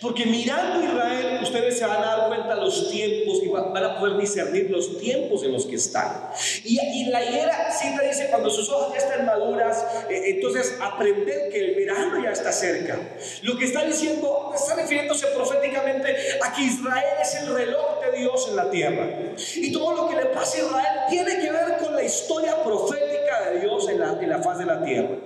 porque 0.00 0.26
mirando 0.26 0.84
Israel, 0.84 1.40
ustedes 1.42 1.78
se 1.78 1.86
van 1.86 2.02
a 2.02 2.16
dar 2.16 2.28
cuenta 2.28 2.56
los 2.56 2.90
tiempos 2.90 3.42
y 3.42 3.48
van 3.48 3.76
a 3.76 3.98
poder 3.98 4.18
discernir 4.18 4.70
los 4.70 4.98
tiempos 4.98 5.42
en 5.44 5.52
los 5.52 5.66
que 5.66 5.76
están. 5.76 6.30
Y, 6.64 6.78
y 6.80 7.04
la 7.06 7.24
higuera 7.24 7.70
siempre 7.70 8.08
dice, 8.08 8.28
cuando 8.30 8.50
sus 8.50 8.68
hojas 8.70 8.92
ya 8.92 8.98
están 8.98 9.26
maduras, 9.26 9.84
eh, 10.10 10.34
entonces 10.34 10.76
aprender 10.80 11.50
que 11.50 11.58
el 11.58 11.74
verano 11.74 12.22
ya 12.22 12.32
está 12.32 12.52
cerca. 12.52 12.98
Lo 13.42 13.56
que 13.56 13.64
está 13.64 13.84
diciendo, 13.84 14.52
está 14.54 14.74
refiriéndose 14.74 15.26
proféticamente 15.28 16.16
a 16.42 16.52
que 16.52 16.62
Israel 16.62 17.16
es 17.20 17.34
el 17.36 17.54
reloj 17.54 18.01
Dios 18.12 18.48
en 18.48 18.56
la 18.56 18.70
tierra. 18.70 19.08
Y 19.56 19.72
todo 19.72 19.94
lo 19.94 20.08
que 20.08 20.16
le 20.16 20.26
pasa 20.26 20.56
a 20.56 20.60
Israel 20.60 21.00
tiene 21.08 21.38
que 21.40 21.50
ver 21.50 21.76
con 21.78 21.94
la 21.94 22.02
historia 22.02 22.62
profética 22.62 23.50
de 23.50 23.60
Dios 23.60 23.88
en 23.88 24.00
la, 24.00 24.18
en 24.20 24.28
la 24.28 24.42
faz 24.42 24.58
de 24.58 24.66
la 24.66 24.84
tierra. 24.84 25.16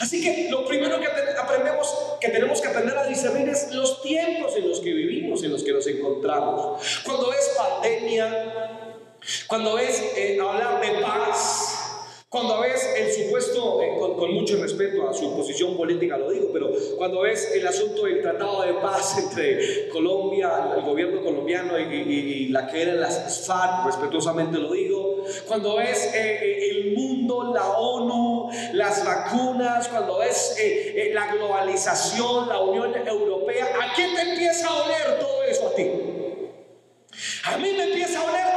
Así 0.00 0.22
que 0.22 0.48
lo 0.50 0.66
primero 0.66 0.98
que 1.00 1.06
aprendemos, 1.06 1.94
que 2.20 2.28
tenemos 2.28 2.60
que 2.60 2.68
aprender 2.68 2.96
a 2.96 3.06
discernir 3.06 3.48
es 3.48 3.70
los 3.72 4.02
tiempos 4.02 4.56
en 4.56 4.68
los 4.68 4.80
que 4.80 4.92
vivimos, 4.92 5.42
en 5.42 5.52
los 5.52 5.62
que 5.62 5.72
nos 5.72 5.86
encontramos. 5.86 7.02
Cuando 7.04 7.32
es 7.32 7.56
pandemia, 7.56 8.86
cuando 9.46 9.78
es 9.78 10.02
eh, 10.16 10.38
hablar 10.40 10.80
de 10.80 11.00
paz, 11.02 11.65
cuando 12.36 12.60
ves 12.60 12.86
el 12.98 13.10
supuesto, 13.10 13.80
eh, 13.80 13.96
con, 13.98 14.34
mucho 14.34 14.58
respeto 14.58 15.08
a 15.08 15.14
su 15.14 15.34
posición 15.34 15.74
política 15.74 16.18
lo 16.18 16.30
digo, 16.30 16.50
pero 16.52 16.70
cuando 16.98 17.22
ves 17.22 17.50
el 17.54 17.66
asunto 17.66 18.04
del 18.04 18.20
tratado 18.20 18.60
de 18.60 18.74
paz 18.74 19.16
entre 19.24 19.88
Colombia, 19.88 20.70
el 20.76 20.82
gobierno 20.82 21.22
colombiano 21.22 21.78
y, 21.78 22.48
la 22.48 22.66
que 22.66 22.82
era 22.82 22.92
las 22.92 23.46
FARC, 23.46 23.86
respetuosamente 23.86 24.58
lo 24.58 24.70
digo, 24.72 25.24
cuando 25.48 25.76
ves 25.76 26.12
eh, 26.14 26.38
eh, 26.42 26.70
el 26.72 26.94
mundo, 26.94 27.54
la 27.54 27.70
ONU, 27.70 28.50
las 28.74 29.02
vacunas, 29.02 29.88
cuando 29.88 30.18
ves 30.18 30.58
la 31.14 31.32
globalización, 31.32 32.50
la 32.50 32.60
Unión 32.60 32.94
Europea, 32.94 33.64
¿a 33.64 33.94
qué 33.96 34.08
te 34.14 34.30
empieza 34.30 34.68
a 34.68 34.84
oler 34.84 35.18
todo 35.18 35.42
eso 35.42 35.68
a 35.68 35.74
ti? 35.74 35.90
A 37.44 37.56
mí 37.56 37.72
me 37.72 37.84
empieza 37.84 38.20
a 38.20 38.24
oler 38.24 38.55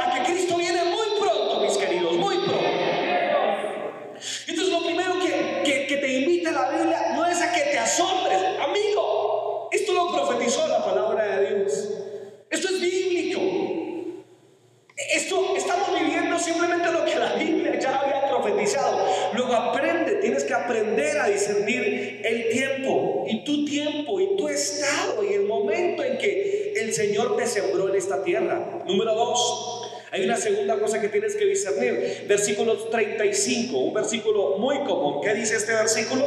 aprender 20.70 21.18
a 21.18 21.28
discernir 21.28 22.22
el 22.24 22.48
tiempo 22.48 23.24
y 23.28 23.44
tu 23.44 23.64
tiempo 23.64 24.20
y 24.20 24.36
tu 24.36 24.48
estado 24.48 25.24
y 25.24 25.34
el 25.34 25.42
momento 25.42 26.04
en 26.04 26.16
que 26.16 26.72
el 26.76 26.94
Señor 26.94 27.36
te 27.36 27.46
sembró 27.46 27.88
en 27.88 27.96
esta 27.96 28.22
tierra. 28.22 28.82
Número 28.86 29.14
dos, 29.14 29.90
hay 30.12 30.24
una 30.24 30.36
segunda 30.36 30.78
cosa 30.78 31.00
que 31.00 31.08
tienes 31.08 31.34
que 31.34 31.44
discernir. 31.44 32.24
Versículo 32.28 32.76
35, 32.76 33.76
un 33.76 33.94
versículo 33.94 34.58
muy 34.58 34.78
común. 34.84 35.20
¿Qué 35.22 35.34
dice 35.34 35.56
este 35.56 35.72
versículo? 35.72 36.24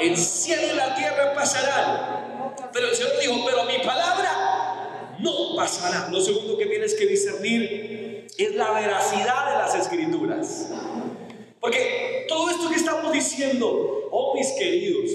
El 0.00 0.16
cielo 0.16 0.62
y 0.72 0.76
la 0.76 0.94
tierra 0.94 1.34
pasarán. 1.34 2.54
Pero 2.72 2.88
el 2.88 2.94
Señor 2.94 3.12
dijo, 3.20 3.34
pero 3.44 3.64
mi 3.64 3.78
palabra 3.84 5.16
no 5.18 5.56
pasará. 5.56 6.08
Lo 6.10 6.20
segundo 6.20 6.56
que 6.56 6.66
tienes 6.66 6.94
que 6.94 7.06
discernir 7.06 8.26
es 8.38 8.54
la 8.54 8.70
veracidad 8.72 9.50
de 9.50 9.58
las 9.58 9.74
escrituras. 9.74 10.68
Porque 11.66 12.26
todo 12.28 12.48
esto 12.48 12.68
que 12.68 12.76
estamos 12.76 13.12
diciendo, 13.12 14.08
oh 14.12 14.36
mis 14.36 14.52
queridos, 14.52 15.10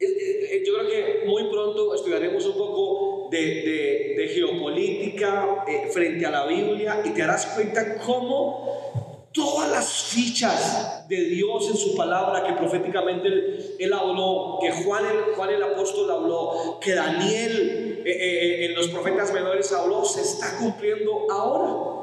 yo 0.00 0.78
creo 0.78 0.88
que 0.88 1.26
muy 1.26 1.50
pronto 1.50 1.94
estudiaremos 1.94 2.46
un 2.46 2.56
poco 2.56 3.28
de, 3.30 4.14
de, 4.16 4.28
geopolítica 4.28 5.66
eh, 5.68 5.90
frente 5.92 6.24
a 6.24 6.30
la 6.30 6.46
Biblia 6.46 7.02
y 7.04 7.10
te 7.10 7.20
darás 7.20 7.44
cuenta 7.48 7.98
cómo 7.98 9.28
todas 9.30 9.70
las 9.70 10.04
fichas 10.04 11.06
de 11.06 11.20
Dios 11.24 11.68
en 11.68 11.76
su 11.76 11.94
palabra 11.94 12.46
que 12.46 12.54
proféticamente 12.54 13.28
él, 13.78 13.92
habló, 13.92 14.56
que 14.62 14.72
Juan 14.72 15.04
el, 15.04 15.34
Juan 15.34 15.50
el 15.50 15.62
apóstol 15.62 16.10
habló, 16.10 16.78
que 16.80 16.94
Daniel 16.94 18.04
eh, 18.06 18.10
eh, 18.10 18.64
en 18.64 18.74
los 18.74 18.88
profetas 18.88 19.34
menores 19.34 19.70
habló, 19.74 20.02
se 20.02 20.22
está 20.22 20.56
cumpliendo 20.56 21.30
ahora. 21.30 21.97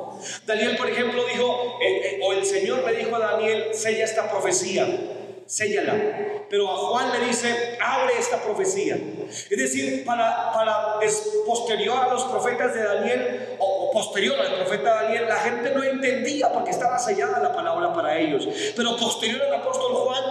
Daniel, 0.46 0.78
por 0.78 0.90
ejemplo, 0.90 1.24
dijo, 1.26 1.80
o 2.24 2.34
el 2.34 2.46
Señor 2.46 2.84
le 2.90 2.98
dijo 2.98 3.16
a 3.16 3.20
Daniel, 3.20 3.70
sella 3.74 4.04
esta 4.04 4.30
profecía 4.30 4.88
séllala. 5.46 5.94
Pero 6.50 6.70
a 6.70 6.76
Juan 6.76 7.12
le 7.12 7.28
dice, 7.28 7.78
abre 7.82 8.18
esta 8.18 8.42
profecía. 8.42 8.98
Es 9.30 9.58
decir, 9.58 10.06
para, 10.06 10.52
para 10.52 11.00
posterior 11.46 11.98
a 11.98 12.14
los 12.14 12.24
profetas 12.26 12.74
de 12.74 12.84
Daniel, 12.84 13.56
o 13.60 13.92
posterior 13.92 14.40
al 14.40 14.56
profeta 14.56 15.04
Daniel, 15.04 15.26
la 15.28 15.38
gente 15.38 15.72
no 15.72 15.84
entendía 15.84 16.52
porque 16.52 16.72
estaba 16.72 16.98
sellada 17.00 17.40
la 17.40 17.54
palabra 17.54 17.94
para 17.94 18.18
ellos. 18.18 18.48
Pero 18.76 18.98
posterior 18.98 19.42
al 19.42 19.56
apóstol 19.56 19.94
Juan, 19.94 20.24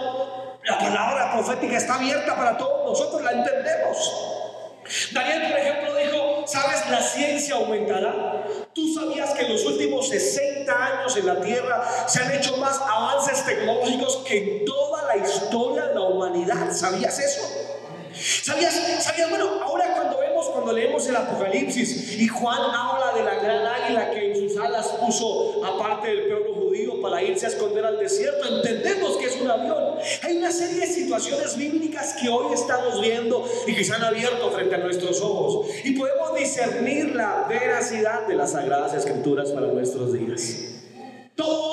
la 0.63 0.79
palabra 0.79 1.33
profética 1.33 1.77
está 1.77 1.95
abierta 1.95 2.35
para 2.35 2.57
todos 2.57 2.89
nosotros, 2.89 3.21
la 3.21 3.31
entendemos. 3.31 4.31
Daniel, 5.11 5.51
por 5.51 5.59
ejemplo, 5.59 5.95
dijo, 5.95 6.47
¿sabes? 6.47 6.89
La 6.89 7.01
ciencia 7.01 7.55
aumentará. 7.55 8.43
¿Tú 8.75 8.93
sabías 8.93 9.29
que 9.31 9.45
en 9.45 9.53
los 9.53 9.65
últimos 9.65 10.09
60 10.09 10.85
años 10.85 11.15
en 11.15 11.25
la 11.25 11.39
Tierra 11.39 11.81
se 12.09 12.21
han 12.21 12.33
hecho 12.33 12.57
más 12.57 12.77
avances 12.81 13.45
tecnológicos 13.45 14.17
que 14.27 14.37
en 14.37 14.65
toda 14.65 15.15
la 15.15 15.15
historia 15.15 15.85
de 15.85 15.95
la 15.95 16.01
humanidad? 16.01 16.73
¿Sabías 16.73 17.17
eso? 17.17 17.41
¿Sabías? 18.43 18.73
¿Sabías? 18.99 19.29
Bueno, 19.29 19.61
ahora 19.63 19.93
cuando 19.93 20.19
vemos, 20.19 20.49
cuando 20.49 20.73
leemos 20.73 21.07
el 21.07 21.15
Apocalipsis 21.15 22.19
y 22.19 22.27
Juan 22.27 22.59
habla 22.63 23.13
de 23.13 23.23
la 23.23 23.35
gran 23.35 23.65
águila 23.65 24.11
que 24.11 24.31
en 24.31 24.35
sus 24.35 24.57
alas 24.57 24.87
puso 24.99 25.63
aparte 25.65 26.09
del 26.09 26.27
pueblo 26.27 26.54
irse 27.35 27.45
a 27.45 27.49
esconder 27.49 27.85
al 27.85 27.99
desierto, 27.99 28.47
entendemos 28.47 29.17
que 29.17 29.25
es 29.25 29.35
un 29.39 29.49
avión. 29.49 29.95
Hay 30.23 30.37
una 30.37 30.51
serie 30.51 30.79
de 30.79 30.87
situaciones 30.87 31.57
bíblicas 31.57 32.15
que 32.21 32.29
hoy 32.29 32.53
estamos 32.53 33.01
viendo 33.01 33.47
y 33.67 33.75
que 33.75 33.83
se 33.83 33.93
han 33.93 34.03
abierto 34.03 34.49
frente 34.51 34.75
a 34.75 34.77
nuestros 34.79 35.21
ojos 35.21 35.67
y 35.83 35.91
podemos 35.91 36.35
discernir 36.37 37.15
la 37.15 37.45
veracidad 37.47 38.27
de 38.27 38.35
las 38.35 38.53
sagradas 38.53 38.93
escrituras 38.93 39.51
para 39.51 39.67
nuestros 39.67 40.13
días. 40.13 40.71
Todo 41.35 41.64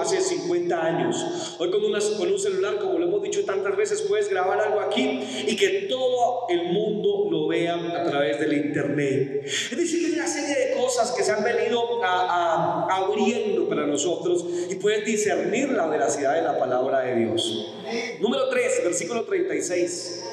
hace 0.00 0.20
50 0.20 0.84
años. 0.84 1.56
Hoy 1.58 1.70
con, 1.70 1.80
con 1.80 2.32
un 2.32 2.38
celular, 2.38 2.78
como 2.78 2.98
lo 2.98 3.06
hemos 3.06 3.22
dicho 3.22 3.44
tantas 3.44 3.76
veces, 3.76 4.02
puedes 4.02 4.28
grabar 4.28 4.60
algo 4.60 4.80
aquí 4.80 5.20
y 5.46 5.56
que 5.56 5.86
todo 5.88 6.46
el 6.48 6.72
mundo 6.72 7.28
lo 7.30 7.48
vea 7.48 7.74
a 7.74 8.04
través 8.04 8.40
del 8.40 8.52
internet. 8.52 9.42
Es 9.44 9.76
decir, 9.76 10.06
hay 10.06 10.12
una 10.12 10.26
serie 10.26 10.68
de 10.68 10.74
cosas 10.76 11.12
que 11.12 11.22
se 11.22 11.32
han 11.32 11.44
venido 11.44 12.02
a, 12.04 12.86
abriendo 12.90 13.68
para 13.68 13.86
nosotros 13.86 14.44
y 14.68 14.74
puedes 14.76 15.04
discernir 15.04 15.70
la 15.70 15.86
veracidad 15.86 16.34
de 16.34 16.42
la 16.42 16.58
palabra 16.58 17.00
de 17.00 17.16
Dios. 17.16 17.74
Número 18.20 18.48
3, 18.48 18.84
versículo 18.84 19.24
36. 19.24 20.24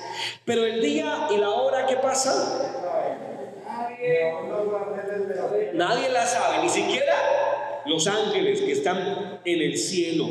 Pero 0.45 0.65
el 0.65 0.81
día 0.81 1.27
y 1.31 1.37
la 1.37 1.49
hora 1.49 1.85
que 1.85 1.95
pasa 1.97 2.79
Nadie 5.73 6.09
la 6.09 6.25
sabe, 6.25 6.63
ni 6.63 6.69
siquiera 6.69 7.50
los 7.85 8.07
ángeles 8.07 8.61
que 8.61 8.71
están 8.71 9.41
en 9.43 9.61
el 9.61 9.77
cielo, 9.77 10.27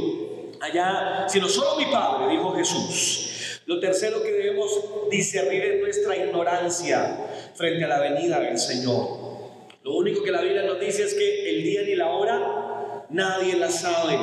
allá, 0.61 1.27
sino 1.29 1.49
solo 1.49 1.77
mi 1.77 1.87
Padre, 1.87 2.31
dijo 2.31 2.55
Jesús. 2.55 3.61
Lo 3.67 3.79
tercero 3.79 4.23
que 4.23 4.33
debemos 4.33 4.71
discernir 5.11 5.63
es 5.63 5.81
nuestra 5.81 6.17
ignorancia 6.17 7.19
frente 7.55 7.85
a 7.85 7.89
la 7.89 8.01
venida 8.01 8.41
del 8.41 8.59
Señor. 8.59 9.21
Lo 9.83 9.95
único 9.95 10.23
que 10.23 10.31
la 10.31 10.43
Biblia 10.43 10.63
nos 10.63 10.81
dice 10.81 11.05
es 11.05 11.15
que 11.15 11.51
el 11.51 11.63
día 11.63 11.83
ni 11.83 11.95
la 11.95 12.09
hora 12.09 13.07
nadie 13.11 13.57
la 13.57 13.71
sabe. 13.71 14.19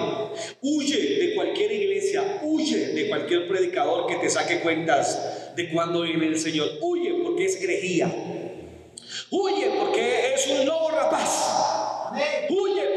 Huye 0.61 0.97
de 1.19 1.35
cualquier 1.35 1.71
iglesia, 1.71 2.41
huye 2.43 2.89
de 2.89 3.07
cualquier 3.09 3.47
predicador 3.47 4.07
que 4.07 4.15
te 4.15 4.29
saque 4.29 4.61
cuentas 4.61 5.53
de 5.55 5.69
cuándo 5.71 6.01
viene 6.01 6.27
el 6.27 6.39
Señor. 6.39 6.69
Huye 6.81 7.13
porque 7.23 7.45
es 7.45 7.61
herejía. 7.61 8.11
Huye 9.31 9.71
porque 9.79 10.33
es 10.33 10.47
un 10.47 10.65
lobo 10.65 10.89
rapaz. 10.91 12.11
Huye 12.49 12.96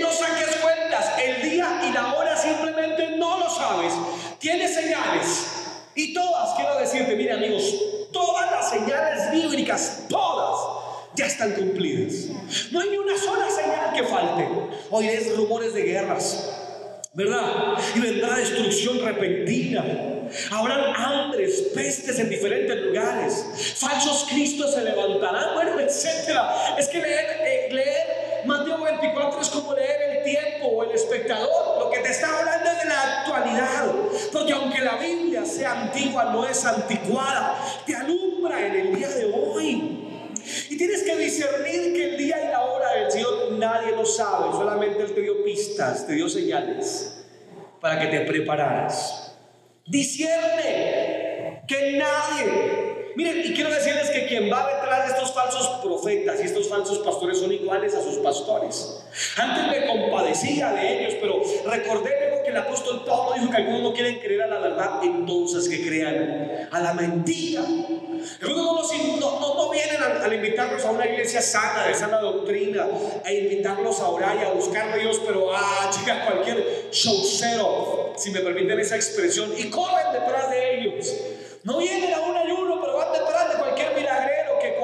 no 0.00 0.12
saques 0.12 0.56
cuentas, 0.56 1.12
el 1.22 1.42
día 1.50 1.80
y 1.88 1.92
la 1.92 2.14
hora 2.14 2.36
simplemente 2.36 3.16
no 3.16 3.38
lo 3.38 3.50
sabes. 3.50 3.92
Tienes 4.38 4.74
señales. 4.74 5.46
Y 5.94 6.12
todas, 6.12 6.54
quiero 6.56 6.78
decirte, 6.78 7.14
mire 7.14 7.32
amigos, 7.32 7.62
todas 8.12 8.50
las 8.50 8.70
señales 8.70 9.30
bíblicas, 9.30 10.04
todas, 10.08 10.84
ya 11.14 11.26
están 11.26 11.52
cumplidas. 11.52 12.26
No 12.72 12.80
hay 12.80 12.90
ni 12.90 12.96
una 12.96 13.16
sola 13.16 13.48
señal 13.48 13.92
que 13.94 14.02
falte. 14.04 14.48
Oiréis 14.90 15.36
rumores 15.36 15.72
de 15.72 15.82
guerras, 15.82 16.50
¿verdad? 17.12 17.74
Y 17.94 18.00
vendrá 18.00 18.36
destrucción 18.36 19.04
repentina. 19.04 19.84
Habrán 20.50 20.94
hambres, 20.96 21.70
pestes 21.74 22.18
en 22.18 22.28
diferentes 22.28 22.76
lugares. 22.76 23.44
Falsos 23.76 24.26
cristos 24.28 24.74
se 24.74 24.82
levantarán, 24.82 25.54
bueno, 25.54 25.78
etcétera. 25.78 26.76
Es 26.76 26.88
que 26.88 26.98
leer, 26.98 27.26
eh, 27.44 27.68
leer 27.70 28.23
Mateo 28.46 28.82
24 28.82 29.40
es 29.40 29.48
como 29.48 29.74
leer 29.74 30.18
el 30.18 30.24
tiempo 30.24 30.66
o 30.66 30.84
el 30.84 30.90
espectador. 30.90 31.78
Lo 31.78 31.90
que 31.90 31.98
te 31.98 32.10
está 32.10 32.38
hablando 32.38 32.70
es 32.70 32.78
de 32.82 32.88
la 32.88 33.20
actualidad. 33.20 33.92
Porque 34.32 34.52
aunque 34.52 34.80
la 34.80 34.96
Biblia 34.96 35.44
sea 35.44 35.82
antigua, 35.82 36.24
no 36.24 36.46
es 36.46 36.64
anticuada. 36.64 37.58
Te 37.86 37.94
alumbra 37.94 38.66
en 38.66 38.74
el 38.74 38.96
día 38.96 39.08
de 39.08 39.32
hoy. 39.32 40.04
Y 40.68 40.76
tienes 40.76 41.02
que 41.02 41.16
discernir 41.16 41.94
que 41.94 42.10
el 42.10 42.18
día 42.18 42.36
y 42.44 42.48
la 42.52 42.62
hora 42.62 42.92
del 42.92 43.10
Señor 43.10 43.52
nadie 43.52 43.92
lo 43.92 44.04
sabe, 44.04 44.52
solamente 44.52 45.02
Él 45.02 45.14
te 45.14 45.22
dio 45.22 45.42
pistas, 45.42 46.06
te 46.06 46.12
dio 46.12 46.28
señales 46.28 47.24
para 47.80 47.98
que 47.98 48.06
te 48.08 48.20
prepararas. 48.20 49.36
Discierne 49.86 51.62
que 51.66 51.98
nadie 51.98 52.83
Miren, 53.16 53.42
y 53.44 53.54
quiero 53.54 53.70
decirles 53.70 54.10
que 54.10 54.26
quien 54.26 54.52
va 54.52 54.66
detrás 54.66 55.06
de 55.06 55.14
estos 55.14 55.32
falsos 55.32 55.68
profetas 55.82 56.40
y 56.40 56.46
estos 56.46 56.68
falsos 56.68 56.98
pastores 56.98 57.38
son 57.38 57.52
iguales 57.52 57.94
a 57.94 58.02
sus 58.02 58.16
pastores. 58.16 59.04
Antes 59.36 59.68
me 59.68 59.86
compadecía 59.86 60.72
de 60.72 60.98
ellos, 60.98 61.14
pero 61.20 61.40
recordé 61.70 62.10
luego 62.18 62.42
que 62.42 62.50
el 62.50 62.56
apóstol 62.56 63.04
Pablo 63.06 63.34
dijo 63.34 63.50
que 63.50 63.56
algunos 63.56 63.82
no 63.82 63.92
quieren 63.92 64.18
creer 64.18 64.42
a 64.42 64.46
la 64.48 64.58
verdad, 64.58 65.00
entonces 65.04 65.68
que 65.68 65.86
crean 65.86 66.68
a 66.70 66.80
la 66.80 66.94
mentira. 66.94 67.62
Algunos 68.42 68.92
no, 69.20 69.40
no, 69.40 69.54
no, 69.54 69.70
vienen 69.70 69.98
a, 70.02 70.34
invitarlos 70.34 70.84
a 70.84 70.90
una 70.90 71.06
iglesia 71.06 71.40
sana, 71.40 71.86
de 71.86 71.94
sana 71.94 72.18
doctrina, 72.18 72.88
a 73.24 73.32
invitarlos 73.32 74.00
a 74.00 74.08
orar 74.08 74.36
y 74.36 74.44
a 74.44 74.50
buscar 74.50 74.90
a 74.90 74.96
Dios, 74.96 75.20
pero 75.24 75.54
ah, 75.54 75.90
llega 75.96 76.24
cualquier 76.24 76.88
showcero, 76.90 78.12
si 78.16 78.30
me 78.30 78.40
permiten 78.40 78.80
esa 78.80 78.96
expresión, 78.96 79.52
y 79.56 79.70
corren 79.70 80.12
detrás 80.12 80.50
de 80.50 80.80
ellos. 80.80 81.14
No 81.62 81.78
vienen 81.78 82.12
a 82.12 82.20
un 82.20 82.36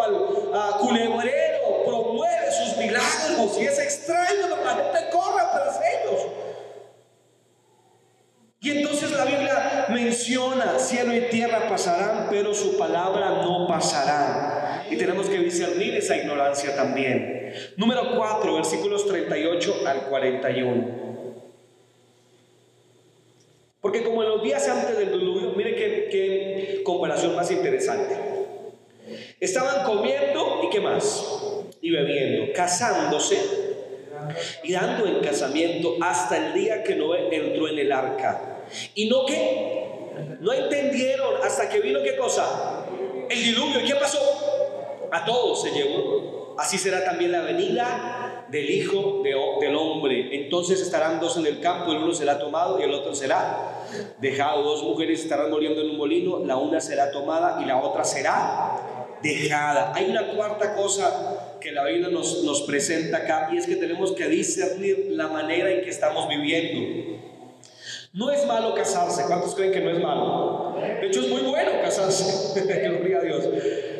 que 0.08 0.12
cual 0.12 0.50
ah, 0.54 0.78
culebrero 0.80 1.84
promueve 1.84 2.50
sus 2.52 2.76
milagros 2.76 3.58
y 3.58 3.64
es 3.64 3.78
extraño, 3.78 4.46
pero 4.48 4.64
la 4.64 4.74
gente 4.74 5.10
corre 5.10 5.42
tras 5.52 5.80
ellos. 5.80 6.26
Y 8.62 8.70
entonces 8.70 9.10
la 9.12 9.24
Biblia 9.24 9.86
menciona, 9.88 10.78
cielo 10.78 11.14
y 11.14 11.22
tierra 11.30 11.66
pasarán, 11.68 12.26
pero 12.28 12.52
su 12.52 12.76
palabra 12.76 13.42
no 13.42 13.66
pasará. 13.66 14.84
Y 14.90 14.96
tenemos 14.96 15.28
que 15.28 15.38
discernir 15.38 15.94
esa 15.94 16.16
ignorancia 16.16 16.76
también. 16.76 17.54
Número 17.76 18.16
4, 18.16 18.54
versículos 18.54 19.06
38 19.06 19.76
al 19.86 20.02
41. 20.08 21.00
Porque 23.80 24.04
como 24.04 24.22
en 24.22 24.28
los 24.28 24.42
días 24.42 24.68
antes 24.68 24.98
del 24.98 25.10
diluvio, 25.10 25.54
mire 25.56 25.74
qué, 25.74 26.08
qué 26.10 26.82
comparación 26.84 27.34
más 27.34 27.50
interesante. 27.50 28.29
Estaban 29.38 29.84
comiendo 29.84 30.60
y 30.64 30.70
qué 30.70 30.80
más? 30.80 31.24
Y 31.80 31.90
bebiendo, 31.90 32.52
casándose 32.52 33.38
y 34.62 34.72
dando 34.72 35.06
en 35.06 35.20
casamiento 35.20 35.96
hasta 36.00 36.36
el 36.36 36.54
día 36.54 36.82
que 36.82 36.94
Noé 36.94 37.34
entró 37.34 37.68
en 37.68 37.78
el 37.78 37.92
arca. 37.92 38.62
Y 38.94 39.08
no 39.08 39.24
que 39.26 39.80
no 40.40 40.52
entendieron 40.52 41.34
hasta 41.42 41.68
que 41.68 41.80
vino 41.80 42.02
qué 42.02 42.16
cosa? 42.16 42.86
El 43.28 43.42
diluvio. 43.42 43.80
¿Y 43.80 43.84
qué 43.84 43.94
pasó? 43.96 44.18
A 45.10 45.24
todos 45.24 45.62
se 45.62 45.70
llevó. 45.70 46.54
Así 46.58 46.78
será 46.78 47.04
también 47.04 47.32
la 47.32 47.40
venida 47.40 48.46
del 48.48 48.68
Hijo 48.68 49.22
del 49.22 49.74
Hombre. 49.74 50.28
Entonces 50.32 50.80
estarán 50.80 51.20
dos 51.20 51.36
en 51.36 51.46
el 51.46 51.60
campo, 51.60 51.92
el 51.92 51.98
uno 51.98 52.12
será 52.12 52.38
tomado 52.38 52.78
y 52.80 52.82
el 52.82 52.92
otro 52.92 53.14
será 53.14 53.86
dejado. 54.18 54.62
Dos 54.62 54.82
mujeres 54.82 55.20
estarán 55.22 55.50
muriendo 55.50 55.80
en 55.80 55.90
un 55.90 55.96
molino, 55.96 56.44
la 56.44 56.56
una 56.56 56.80
será 56.80 57.10
tomada 57.10 57.62
y 57.62 57.66
la 57.66 57.78
otra 57.78 58.04
será 58.04 58.99
dejada. 59.22 59.92
Hay 59.94 60.10
una 60.10 60.34
cuarta 60.34 60.74
cosa 60.74 61.56
que 61.60 61.72
la 61.72 61.84
Biblia 61.84 62.08
nos, 62.08 62.42
nos 62.44 62.62
presenta 62.62 63.18
acá 63.18 63.50
y 63.52 63.58
es 63.58 63.66
que 63.66 63.76
tenemos 63.76 64.12
que 64.12 64.26
discernir 64.28 65.08
la 65.10 65.28
manera 65.28 65.70
en 65.70 65.82
que 65.82 65.90
estamos 65.90 66.28
viviendo. 66.28 67.20
No 68.12 68.30
es 68.30 68.44
malo 68.44 68.74
casarse. 68.74 69.24
¿Cuántos 69.26 69.54
creen 69.54 69.72
que 69.72 69.80
no 69.80 69.90
es 69.90 70.00
malo? 70.00 70.74
De 70.80 71.06
hecho, 71.06 71.20
es 71.20 71.28
muy 71.28 71.42
bueno 71.42 71.70
casarse. 71.80 72.60
Gloria 72.88 73.18
a 73.18 73.20
Dios. 73.20 73.44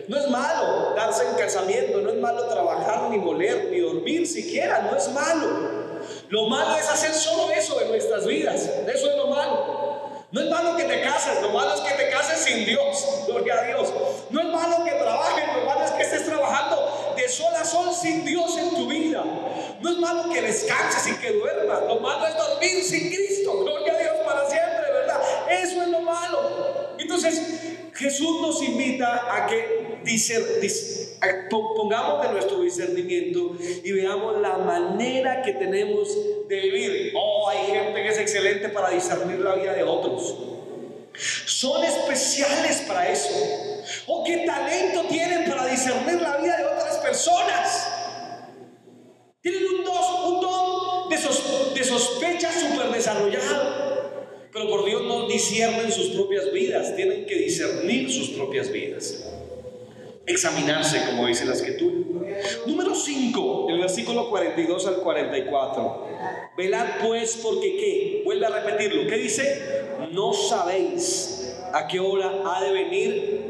No 0.09 0.17
es 0.17 0.29
malo 0.29 0.95
darse 0.97 1.29
en 1.29 1.35
casamiento. 1.37 2.01
No 2.01 2.11
es 2.11 2.17
malo 2.17 2.49
trabajar, 2.49 3.09
ni 3.11 3.19
moler, 3.19 3.69
ni 3.71 3.79
dormir 3.79 4.27
siquiera. 4.27 4.83
No 4.91 4.97
es 4.97 5.09
malo. 5.13 6.01
Lo 6.29 6.49
malo 6.49 6.77
es 6.77 6.89
hacer 6.89 7.13
solo 7.13 7.53
eso 7.53 7.81
en 7.83 7.89
nuestras 7.89 8.27
vidas. 8.27 8.69
Eso 8.93 9.11
es 9.11 9.17
lo 9.17 9.29
malo. 9.29 10.10
No 10.33 10.41
es 10.41 10.49
malo 10.49 10.77
que 10.77 10.85
te 10.85 11.01
cases, 11.01 11.43
lo 11.43 11.51
malo 11.51 11.75
es 11.75 11.81
que 11.81 11.95
te 11.95 12.11
cases 12.11 12.39
sin 12.39 12.65
Dios. 12.65 13.05
Gloria 13.27 13.55
a 13.55 13.65
Dios. 13.65 13.93
No 14.31 14.41
es 14.41 14.47
malo 14.47 14.85
que 14.85 14.93
trabajes, 14.93 15.45
lo 15.57 15.65
malo 15.65 15.85
es 15.85 15.91
que 15.91 16.03
estés 16.03 16.25
trabajando 16.25 17.15
de 17.17 17.29
sol 17.29 17.53
a 17.57 17.65
sol 17.65 17.93
sin 17.93 18.25
Dios 18.25 18.57
en 18.57 18.71
tu 18.71 18.89
vida. 18.89 19.25
No 19.81 19.91
es 19.91 19.97
malo 19.99 20.33
que 20.33 20.41
descanses 20.41 21.13
y 21.13 21.17
que 21.17 21.33
duermas. 21.33 21.83
Lo 21.83 21.99
malo 21.99 22.27
es 22.29 22.37
dormir 22.37 22.85
sin 22.85 23.09
Cristo. 23.09 23.65
Gloria 23.65 23.93
a 23.93 23.99
Dios 23.99 24.15
para 24.25 24.49
siempre, 24.49 24.93
¿verdad? 24.93 25.21
Eso 25.51 25.83
es 25.83 25.89
lo 25.89 26.01
malo. 26.01 26.95
Entonces, 26.99 27.43
Jesús 27.95 28.41
nos 28.41 28.63
invita 28.63 29.35
a 29.35 29.47
que 29.47 30.01
pongamos 31.51 32.23
de 32.23 32.33
nuestro 32.33 32.63
discernimiento 32.63 33.57
y 33.85 33.93
veamos 33.93 34.41
la 34.41 34.57
manera 34.59 35.43
que 35.43 35.53
tenemos 35.53 36.09
de 36.49 36.61
vivir. 36.61 37.13
Oh, 37.15 37.49
hay 37.49 37.67
gente 37.67 38.03
que 38.03 38.09
es 38.09 38.19
excelente 38.19 38.69
para 38.71 38.91
discernir 38.91 39.41
la 39.41 39.55
vida 39.55 39.75
de 39.75 39.83
otros. 39.83 40.35
Son 41.47 41.85
especiales 41.85 42.85
para 42.87 43.11
eso. 43.11 43.35
Oh, 44.07 44.25
qué 44.25 44.45
talento 44.47 45.05
tienen 45.09 45.49
para 45.49 45.67
discernir 45.67 46.21
la 46.21 46.37
vida 46.39 46.57
de 46.57 46.65
otras 46.65 46.97
personas. 46.99 47.89
Tienen 49.43 49.63
un, 49.65 49.81
un 49.81 50.41
don 50.41 51.09
de, 51.11 51.17
de 51.17 51.85
sospecha 51.85 52.51
súper 52.53 52.91
desarrollado. 52.91 53.91
Pero 54.53 54.69
por 54.69 54.85
Dios 54.85 55.03
no 55.03 55.29
disciernen 55.29 55.93
sus 55.93 56.09
propias 56.09 56.51
vidas, 56.53 56.97
tienen 56.97 57.25
que 57.25 57.37
discernir 57.37 58.11
sus 58.11 58.31
propias 58.31 58.71
vidas 58.71 59.23
examinarse, 60.31 61.05
como 61.07 61.27
dice 61.27 61.45
la 61.45 61.55
escritura. 61.55 61.95
Número 62.67 62.95
5, 62.95 63.67
el 63.71 63.81
versículo 63.81 64.31
42 64.31 64.87
al 64.87 64.97
44. 64.97 66.07
Velad 66.57 66.87
pues 67.03 67.39
porque 67.43 67.77
qué, 67.77 68.23
vuelve 68.25 68.47
a 68.47 68.51
repetirlo, 68.51 69.07
¿qué 69.07 69.17
dice? 69.17 69.85
No 70.13 70.33
sabéis 70.33 71.55
a 71.73 71.87
qué 71.87 72.01
hora 72.01 72.43
ha 72.45 72.65
de 72.65 72.73
venir 72.73 73.41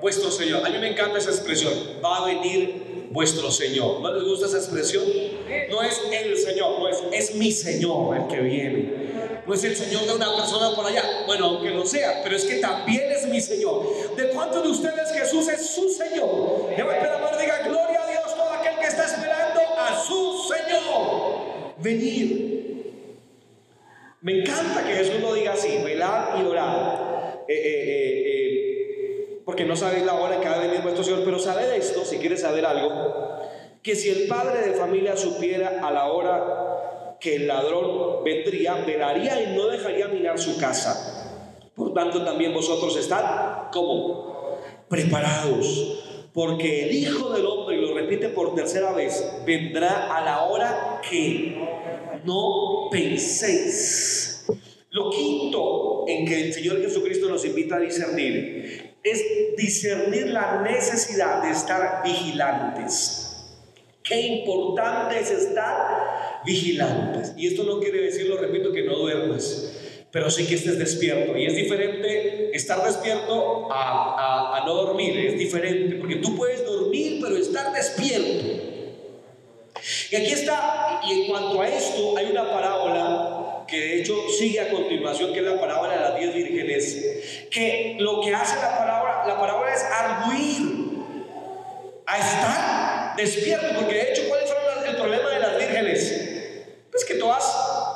vuestro 0.00 0.30
Señor. 0.30 0.64
A 0.66 0.70
mí 0.70 0.78
me 0.78 0.90
encanta 0.90 1.18
esa 1.18 1.30
expresión, 1.30 1.72
va 2.04 2.18
a 2.18 2.26
venir 2.26 3.08
vuestro 3.10 3.50
Señor. 3.50 4.00
¿No 4.00 4.12
les 4.12 4.24
gusta 4.24 4.46
esa 4.46 4.58
expresión? 4.58 5.04
No 5.70 5.82
es 5.82 6.00
el 6.12 6.36
Señor, 6.36 6.78
no 6.78 6.88
es, 6.88 7.02
es 7.12 7.34
mi 7.34 7.50
Señor 7.50 8.16
el 8.16 8.26
que 8.26 8.40
viene 8.40 9.15
no 9.46 9.54
es 9.54 9.64
el 9.64 9.76
Señor 9.76 10.06
de 10.06 10.14
una 10.14 10.34
persona 10.34 10.74
por 10.74 10.86
allá. 10.86 11.02
Bueno, 11.26 11.46
aunque 11.46 11.70
lo 11.70 11.86
sea, 11.86 12.20
pero 12.22 12.36
es 12.36 12.44
que 12.44 12.56
también 12.56 13.10
es 13.12 13.26
mi 13.28 13.40
Señor. 13.40 13.86
¿De 14.16 14.28
cuántos 14.30 14.62
de 14.62 14.68
ustedes 14.68 15.12
Jesús 15.12 15.48
es 15.48 15.70
su 15.70 15.88
Señor? 15.88 16.74
Debo 16.76 16.90
esperar, 16.90 17.38
diga 17.38 17.58
gloria 17.64 18.02
a 18.02 18.10
Dios, 18.10 18.34
todo 18.34 18.50
aquel 18.50 18.78
que 18.80 18.86
está 18.86 19.04
esperando 19.04 19.60
a 19.78 20.02
su 20.04 20.48
Señor. 20.48 21.74
Venir. 21.78 22.46
Me 24.20 24.40
encanta 24.40 24.84
que 24.84 24.94
Jesús 24.94 25.20
lo 25.20 25.34
diga 25.34 25.52
así, 25.52 25.78
velar 25.84 26.40
y 26.40 26.44
orar. 26.44 27.44
Eh, 27.48 27.54
eh, 27.54 28.22
eh, 28.26 29.42
porque 29.44 29.64
no 29.64 29.76
sabéis 29.76 30.04
la 30.04 30.14
hora 30.14 30.40
que 30.40 30.48
va 30.48 30.56
a 30.56 30.58
venir 30.58 30.80
vuestro 30.80 31.04
Señor, 31.04 31.22
pero 31.24 31.38
sabe 31.38 31.76
esto, 31.76 32.04
si 32.04 32.18
quieres 32.18 32.40
saber 32.40 32.66
algo, 32.66 33.40
que 33.80 33.94
si 33.94 34.08
el 34.08 34.26
padre 34.26 34.68
de 34.68 34.72
familia 34.72 35.16
supiera 35.16 35.86
a 35.86 35.92
la 35.92 36.06
hora 36.06 36.76
que 37.20 37.36
el 37.36 37.46
ladrón 37.46 38.24
vendría, 38.24 38.74
velaría 38.86 39.42
y 39.42 39.56
no 39.56 39.66
dejaría 39.66 40.08
mirar 40.08 40.38
su 40.38 40.58
casa. 40.58 41.22
Por 41.74 41.92
tanto, 41.92 42.24
también 42.24 42.54
vosotros 42.54 42.96
estad 42.96 43.70
como 43.72 44.58
preparados, 44.88 46.28
porque 46.32 46.84
el 46.84 46.94
Hijo 46.94 47.30
del 47.32 47.46
Hombre, 47.46 47.76
y 47.76 47.80
lo 47.80 47.94
repite 47.94 48.28
por 48.28 48.54
tercera 48.54 48.92
vez, 48.92 49.42
vendrá 49.44 50.16
a 50.16 50.24
la 50.24 50.42
hora 50.44 51.00
que 51.08 51.56
no 52.24 52.88
penséis. 52.90 54.46
Lo 54.90 55.10
quinto 55.10 56.04
en 56.08 56.26
que 56.26 56.46
el 56.46 56.52
Señor 56.52 56.80
Jesucristo 56.80 57.28
nos 57.28 57.44
invita 57.44 57.76
a 57.76 57.80
discernir 57.80 58.96
es 59.02 59.22
discernir 59.56 60.28
la 60.28 60.62
necesidad 60.62 61.42
de 61.42 61.50
estar 61.50 62.02
vigilantes. 62.04 63.25
Qué 64.06 64.20
importante 64.20 65.18
es 65.18 65.32
estar 65.32 66.42
vigilantes. 66.44 67.34
Y 67.36 67.48
esto 67.48 67.64
no 67.64 67.80
quiere 67.80 68.02
decir, 68.02 68.28
lo 68.28 68.36
repito, 68.36 68.70
que 68.70 68.84
no 68.84 68.96
duermas, 68.96 69.72
pero 70.12 70.30
sí 70.30 70.46
que 70.46 70.54
estés 70.54 70.78
despierto. 70.78 71.36
Y 71.36 71.44
es 71.44 71.56
diferente 71.56 72.56
estar 72.56 72.84
despierto 72.84 73.66
a, 73.68 74.62
no 74.64 74.74
dormir, 74.74 75.18
es 75.18 75.36
diferente, 75.36 75.96
porque 75.96 76.16
tú 76.16 76.36
puedes 76.36 76.64
dormir, 76.64 77.18
pero 77.20 77.36
estar 77.36 77.72
despierto. 77.72 78.46
Y 80.12 80.16
aquí 80.16 80.32
está, 80.32 81.00
y 81.04 81.22
en 81.22 81.26
cuanto 81.28 81.60
a 81.60 81.68
esto, 81.68 82.16
hay 82.16 82.26
una 82.26 82.48
parábola 82.48 83.64
que 83.66 83.76
de 83.76 84.00
hecho 84.00 84.14
sigue 84.38 84.60
a 84.60 84.70
continuación, 84.70 85.32
que 85.32 85.40
es 85.40 85.44
la 85.44 85.60
parábola 85.60 85.94
de 85.94 86.00
las 86.00 86.16
diez 86.16 86.32
vírgenes, 86.32 87.48
que 87.50 87.96
lo 87.98 88.20
que 88.20 88.32
hace 88.32 88.54
la 88.60 88.78
parábola, 88.78 89.26
la 89.26 89.40
parábola 89.40 89.74
es 89.74 89.82
arguir 89.82 90.86
a 92.06 92.18
estar 92.18 92.85
despierto, 93.16 93.66
porque 93.76 93.94
de 93.94 94.12
hecho, 94.12 94.22
¿cuál 94.28 94.40
fue 94.46 94.90
el 94.90 94.96
problema 94.96 95.30
de 95.30 95.40
las 95.40 95.58
vírgenes? 95.58 96.26
Pues 96.90 97.04
que 97.04 97.14
todas 97.14 97.44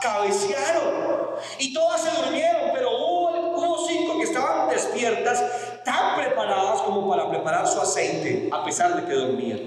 cabecearon 0.01 1.11
y 1.59 1.73
todas 1.73 2.03
se 2.03 2.11
durmieron, 2.23 2.71
pero 2.75 2.91
hubo, 2.91 3.87
cinco 3.89 4.19
que 4.19 4.25
estaban 4.25 4.69
despiertas, 4.69 5.43
tan 5.85 6.17
preparadas 6.17 6.83
como 6.83 7.09
para 7.09 7.29
preparar 7.29 7.67
su 7.67 7.81
aceite, 7.81 8.49
a 8.53 8.65
pesar 8.65 8.95
de 8.95 9.09
que 9.09 9.15
dormían. 9.15 9.61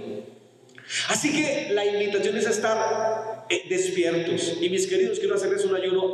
Así 1.10 1.32
que 1.32 1.74
la 1.74 1.86
invitación 1.86 2.38
es 2.38 2.46
estar 2.46 3.46
eh, 3.50 3.63
despiertos. 3.70 4.58
Y 4.62 4.70
mis 4.70 4.88
queridos, 4.88 5.20
quiero 5.20 5.36
hacerles 5.36 5.66
un 5.66 5.76
ayuno, 5.76 6.12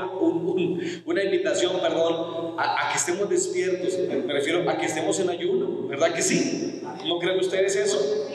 una 1.06 1.24
invitación, 1.24 1.80
perdón, 1.82 2.56
a, 2.58 2.88
a, 2.88 2.92
que 2.92 2.98
estemos 2.98 3.30
despiertos. 3.30 3.98
Me 3.98 4.34
refiero 4.34 4.68
a 4.70 4.78
que 4.78 4.86
estemos 4.86 5.20
en 5.20 5.30
ayuno, 5.30 5.88
¿verdad 5.88 6.14
que 6.14 6.22
sí? 6.22 6.82
¿No 7.06 7.20
creen 7.20 7.40
ustedes 7.40 7.76
eso? 7.76 8.28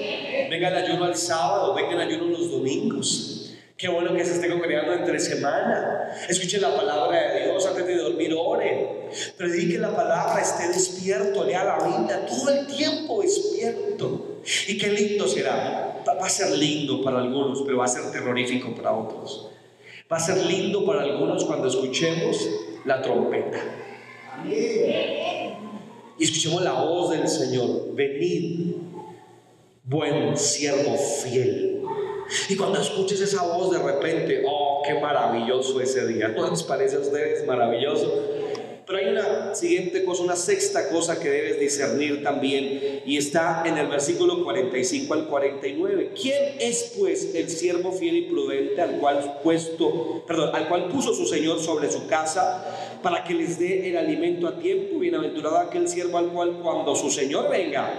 Venga 0.50 0.68
el 0.68 0.76
ayuno 0.76 1.04
al 1.04 1.16
sábado, 1.16 1.74
venga 1.74 1.92
el 1.92 2.00
ayuno 2.00 2.26
los 2.26 2.50
domingos. 2.50 3.34
Qué 3.76 3.88
bueno 3.88 4.14
que 4.14 4.24
se 4.24 4.34
esté 4.34 4.48
congregando 4.48 4.92
entre 4.92 5.18
semana. 5.18 6.08
Escuchen 6.28 6.62
la 6.62 6.76
palabra 6.76 7.32
de 7.32 7.44
Dios 7.44 7.66
antes 7.66 7.84
de 7.86 7.96
dormir, 7.96 8.32
ore. 8.38 9.10
Predique 9.36 9.78
la 9.78 9.94
palabra, 9.94 10.40
esté 10.40 10.68
despierto, 10.68 11.44
lea 11.44 11.64
la 11.64 11.84
Biblia 11.84 12.24
todo 12.24 12.50
el 12.50 12.66
tiempo 12.68 13.20
despierto. 13.20 14.40
Y 14.68 14.78
qué 14.78 14.88
lindo 14.88 15.26
será. 15.26 16.02
Va 16.06 16.26
a 16.26 16.30
ser 16.30 16.56
lindo 16.56 17.02
para 17.02 17.18
algunos, 17.18 17.62
pero 17.62 17.78
va 17.78 17.86
a 17.86 17.88
ser 17.88 18.12
terrorífico 18.12 18.74
para 18.74 18.92
otros. 18.92 19.50
Va 20.10 20.18
a 20.18 20.20
ser 20.20 20.36
lindo 20.46 20.84
para 20.86 21.02
algunos 21.02 21.44
cuando 21.44 21.66
escuchemos 21.66 22.48
la 22.84 23.02
trompeta. 23.02 23.58
Y 26.18 26.22
escuchemos 26.22 26.62
la 26.62 26.72
voz 26.72 27.10
del 27.10 27.26
Señor, 27.26 27.94
venid. 27.94 28.74
Buen 29.94 30.36
siervo 30.36 30.96
fiel. 30.96 31.82
Y 32.48 32.56
cuando 32.56 32.80
escuches 32.80 33.20
esa 33.20 33.42
voz 33.42 33.70
de 33.70 33.78
repente, 33.78 34.42
oh, 34.46 34.82
qué 34.84 34.94
maravilloso 34.94 35.80
ese 35.80 36.06
día. 36.06 36.28
¿No 36.28 36.50
les 36.50 36.62
parece 36.64 36.96
a 36.96 36.98
ustedes 36.98 37.46
maravilloso? 37.46 38.12
Pero 38.86 38.98
hay 38.98 39.06
una 39.06 39.54
siguiente 39.54 40.04
cosa, 40.04 40.24
una 40.24 40.36
sexta 40.36 40.90
cosa 40.90 41.18
que 41.18 41.30
debes 41.30 41.58
discernir 41.58 42.22
también 42.22 43.02
y 43.06 43.16
está 43.16 43.62
en 43.64 43.78
el 43.78 43.86
versículo 43.86 44.44
45 44.44 45.14
al 45.14 45.26
49. 45.28 46.12
¿Quién 46.20 46.56
es 46.60 46.92
pues 46.98 47.34
el 47.34 47.48
siervo 47.48 47.92
fiel 47.92 48.16
y 48.16 48.22
prudente 48.22 48.82
al 48.82 48.98
cual 48.98 49.38
puesto, 49.42 50.24
perdón, 50.26 50.54
al 50.54 50.68
cual 50.68 50.88
puso 50.88 51.14
su 51.14 51.24
Señor 51.24 51.60
sobre 51.60 51.90
su 51.90 52.06
casa 52.08 52.98
para 53.02 53.24
que 53.24 53.32
les 53.32 53.58
dé 53.58 53.88
el 53.88 53.96
alimento 53.96 54.48
a 54.48 54.58
tiempo? 54.58 54.98
Bienaventurado 54.98 55.56
aquel 55.56 55.88
siervo 55.88 56.18
al 56.18 56.28
cual 56.28 56.58
cuando 56.62 56.94
su 56.94 57.10
Señor 57.10 57.48
venga 57.48 57.90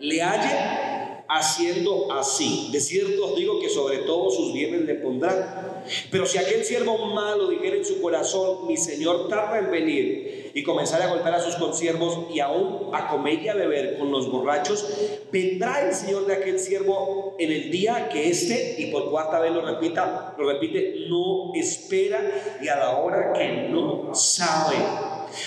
le 0.00 0.22
halle 0.22 0.93
haciendo 1.28 2.12
así. 2.12 2.68
De 2.72 2.80
cierto 2.80 3.26
os 3.26 3.36
digo 3.36 3.60
que 3.60 3.68
sobre 3.68 3.98
todos 3.98 4.36
sus 4.36 4.52
bienes 4.52 4.82
le 4.82 4.94
pondrán. 4.94 5.82
Pero 6.10 6.26
si 6.26 6.38
aquel 6.38 6.64
siervo 6.64 6.96
malo 7.06 7.48
dijera 7.48 7.76
en 7.76 7.84
su 7.84 8.00
corazón, 8.00 8.66
mi 8.66 8.76
señor 8.76 9.28
tarda 9.28 9.58
en 9.58 9.70
venir, 9.70 10.52
y 10.54 10.62
comenzara 10.62 11.06
a 11.06 11.08
golpear 11.08 11.34
a 11.34 11.40
sus 11.40 11.56
consiervos 11.56 12.32
y 12.32 12.38
aún 12.38 12.90
a 12.94 13.08
comer 13.08 13.42
y 13.42 13.48
a 13.48 13.54
beber 13.54 13.98
con 13.98 14.10
los 14.10 14.30
borrachos, 14.30 14.86
vendrá 15.32 15.86
el 15.86 15.92
señor 15.92 16.26
de 16.26 16.34
aquel 16.34 16.60
siervo 16.60 17.34
en 17.38 17.50
el 17.50 17.70
día 17.70 18.08
que 18.08 18.28
éste, 18.28 18.76
y 18.78 18.86
por 18.86 19.10
cuarta 19.10 19.40
vez 19.40 19.52
lo 19.52 19.62
repita, 19.62 20.34
lo 20.38 20.48
repite, 20.48 21.06
no 21.08 21.52
espera 21.54 22.58
y 22.62 22.68
a 22.68 22.76
la 22.76 22.96
hora 22.98 23.32
que 23.32 23.68
no 23.68 24.14
sabe. 24.14 24.76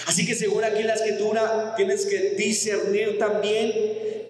Así 0.05 0.27
que 0.27 0.35
según 0.35 0.65
aquí 0.65 0.83
la 0.83 0.95
escritura, 0.95 1.73
tienes 1.77 2.05
que 2.05 2.31
discernir 2.31 3.17
también 3.17 3.71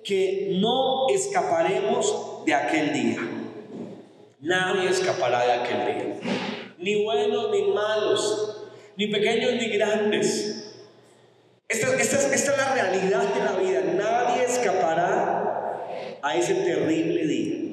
que 0.08 0.58
no 0.62 1.10
escaparemos 1.10 2.46
de 2.46 2.54
aquel 2.54 2.94
día. 2.94 3.18
Nadie 4.40 4.90
escapará 4.90 5.46
de 5.46 5.52
aquel 5.52 5.86
día. 5.86 6.20
Ni 6.78 7.04
buenos 7.04 7.52
ni 7.52 7.64
malos, 7.74 8.64
ni 8.96 9.08
pequeños 9.08 9.56
ni 9.56 9.68
grandes. 9.68 10.76
Esta, 11.68 11.94
es 11.98 12.48
la 12.58 12.74
realidad 12.74 13.24
de 13.34 13.44
la 13.44 13.52
vida. 13.58 13.82
Nadie 13.82 14.46
escapará 14.46 15.84
a 16.22 16.36
ese 16.38 16.54
terrible 16.56 17.28
día. 17.28 17.68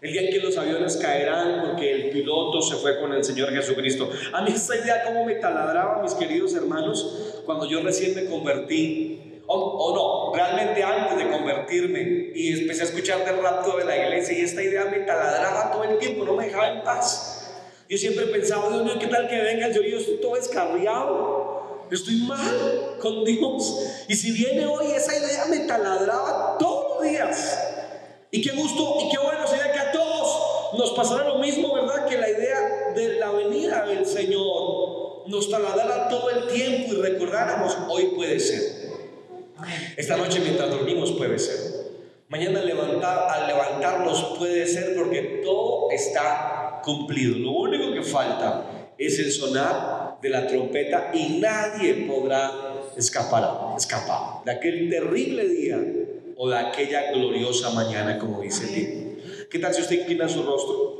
El 0.00 0.12
día 0.12 0.22
en 0.22 0.30
que 0.30 0.40
los 0.40 0.58
aviones 0.58 0.96
caerán 0.96 1.62
porque 1.64 1.92
el 1.92 2.10
piloto 2.10 2.60
se 2.60 2.74
fue 2.74 2.98
con 2.98 3.12
el 3.12 3.22
Señor 3.22 3.50
Jesucristo. 3.52 4.10
A 4.32 4.42
mí 4.42 4.50
esta 4.52 4.74
idea 4.74 5.04
como 5.04 5.24
me 5.24 5.36
taladraba, 5.36 6.02
mis 6.02 6.14
queridos 6.14 6.54
hermanos, 6.54 7.40
cuando 7.46 7.70
yo 7.70 7.80
recién 7.82 8.16
me 8.16 8.24
convertí 8.24 9.11
o, 9.52 9.94
no, 9.94 10.36
realmente 10.36 10.82
antes 10.82 11.18
de 11.18 11.30
convertirme 11.30 12.32
y 12.34 12.60
empecé 12.60 12.82
a 12.82 12.84
escuchar 12.86 13.24
del 13.24 13.42
rapto 13.42 13.76
de 13.76 13.84
la 13.84 13.96
iglesia 13.96 14.38
y 14.38 14.42
esta 14.42 14.62
idea 14.62 14.86
me 14.86 15.00
taladraba 15.00 15.70
todo 15.70 15.84
el 15.84 15.98
tiempo, 15.98 16.24
no 16.24 16.34
me 16.34 16.46
dejaba 16.46 16.68
en 16.68 16.82
paz. 16.82 17.50
Yo 17.88 17.98
siempre 17.98 18.26
pensaba, 18.26 18.70
Dios 18.70 18.84
mío, 18.84 18.94
¿qué 18.98 19.06
tal 19.06 19.28
que 19.28 19.40
venga 19.40 19.68
yo? 19.68 19.82
Yo 19.82 19.98
estoy 19.98 20.16
todo 20.16 20.36
escarriado, 20.36 21.86
estoy 21.90 22.16
mal 22.26 22.96
con 23.00 23.24
Dios. 23.24 24.04
Y 24.08 24.14
si 24.14 24.32
viene 24.32 24.64
hoy, 24.64 24.92
esa 24.92 25.16
idea 25.16 25.44
me 25.46 25.60
taladraba 25.60 26.56
todos 26.58 26.94
los 26.94 27.10
días. 27.10 27.58
Y 28.30 28.40
qué 28.40 28.52
gusto 28.52 28.96
y 29.02 29.10
qué 29.10 29.18
bueno 29.18 29.46
sería 29.46 29.70
que 29.72 29.78
a 29.78 29.92
todos 29.92 30.72
nos 30.78 30.92
pasara 30.92 31.28
lo 31.28 31.38
mismo, 31.38 31.74
¿verdad? 31.74 32.06
Que 32.06 32.16
la 32.16 32.30
idea 32.30 32.92
de 32.94 33.18
la 33.18 33.30
venida 33.30 33.84
del 33.84 34.06
Señor 34.06 35.28
nos 35.28 35.50
taladrara 35.50 36.08
todo 36.08 36.30
el 36.30 36.46
tiempo 36.48 36.94
y 36.94 36.96
recordáramos, 36.96 37.76
hoy 37.88 38.06
puede 38.16 38.40
ser. 38.40 38.81
Esta 39.96 40.16
noche 40.16 40.40
mientras 40.40 40.70
dormimos 40.70 41.12
puede 41.12 41.38
ser. 41.38 41.92
Mañana 42.28 42.62
levantar, 42.62 43.28
al 43.30 43.46
levantarnos 43.46 44.36
puede 44.38 44.66
ser 44.66 44.94
porque 44.96 45.42
todo 45.44 45.90
está 45.90 46.80
cumplido. 46.82 47.36
Lo 47.38 47.50
único 47.50 47.92
que 47.92 48.02
falta 48.02 48.92
es 48.96 49.18
el 49.18 49.30
sonar 49.30 50.18
de 50.22 50.28
la 50.28 50.46
trompeta 50.46 51.10
y 51.12 51.40
nadie 51.40 52.06
podrá 52.06 52.50
escapar, 52.96 53.76
escapar 53.76 54.44
de 54.44 54.52
aquel 54.52 54.88
terrible 54.88 55.46
día 55.48 55.78
o 56.36 56.48
de 56.48 56.58
aquella 56.58 57.12
gloriosa 57.12 57.70
mañana, 57.70 58.18
como 58.18 58.40
dice 58.40 58.64
el 58.64 59.12
¿Qué 59.50 59.58
tal 59.58 59.74
si 59.74 59.82
usted 59.82 60.00
inclina 60.00 60.28
su 60.28 60.42
rostro? 60.42 60.91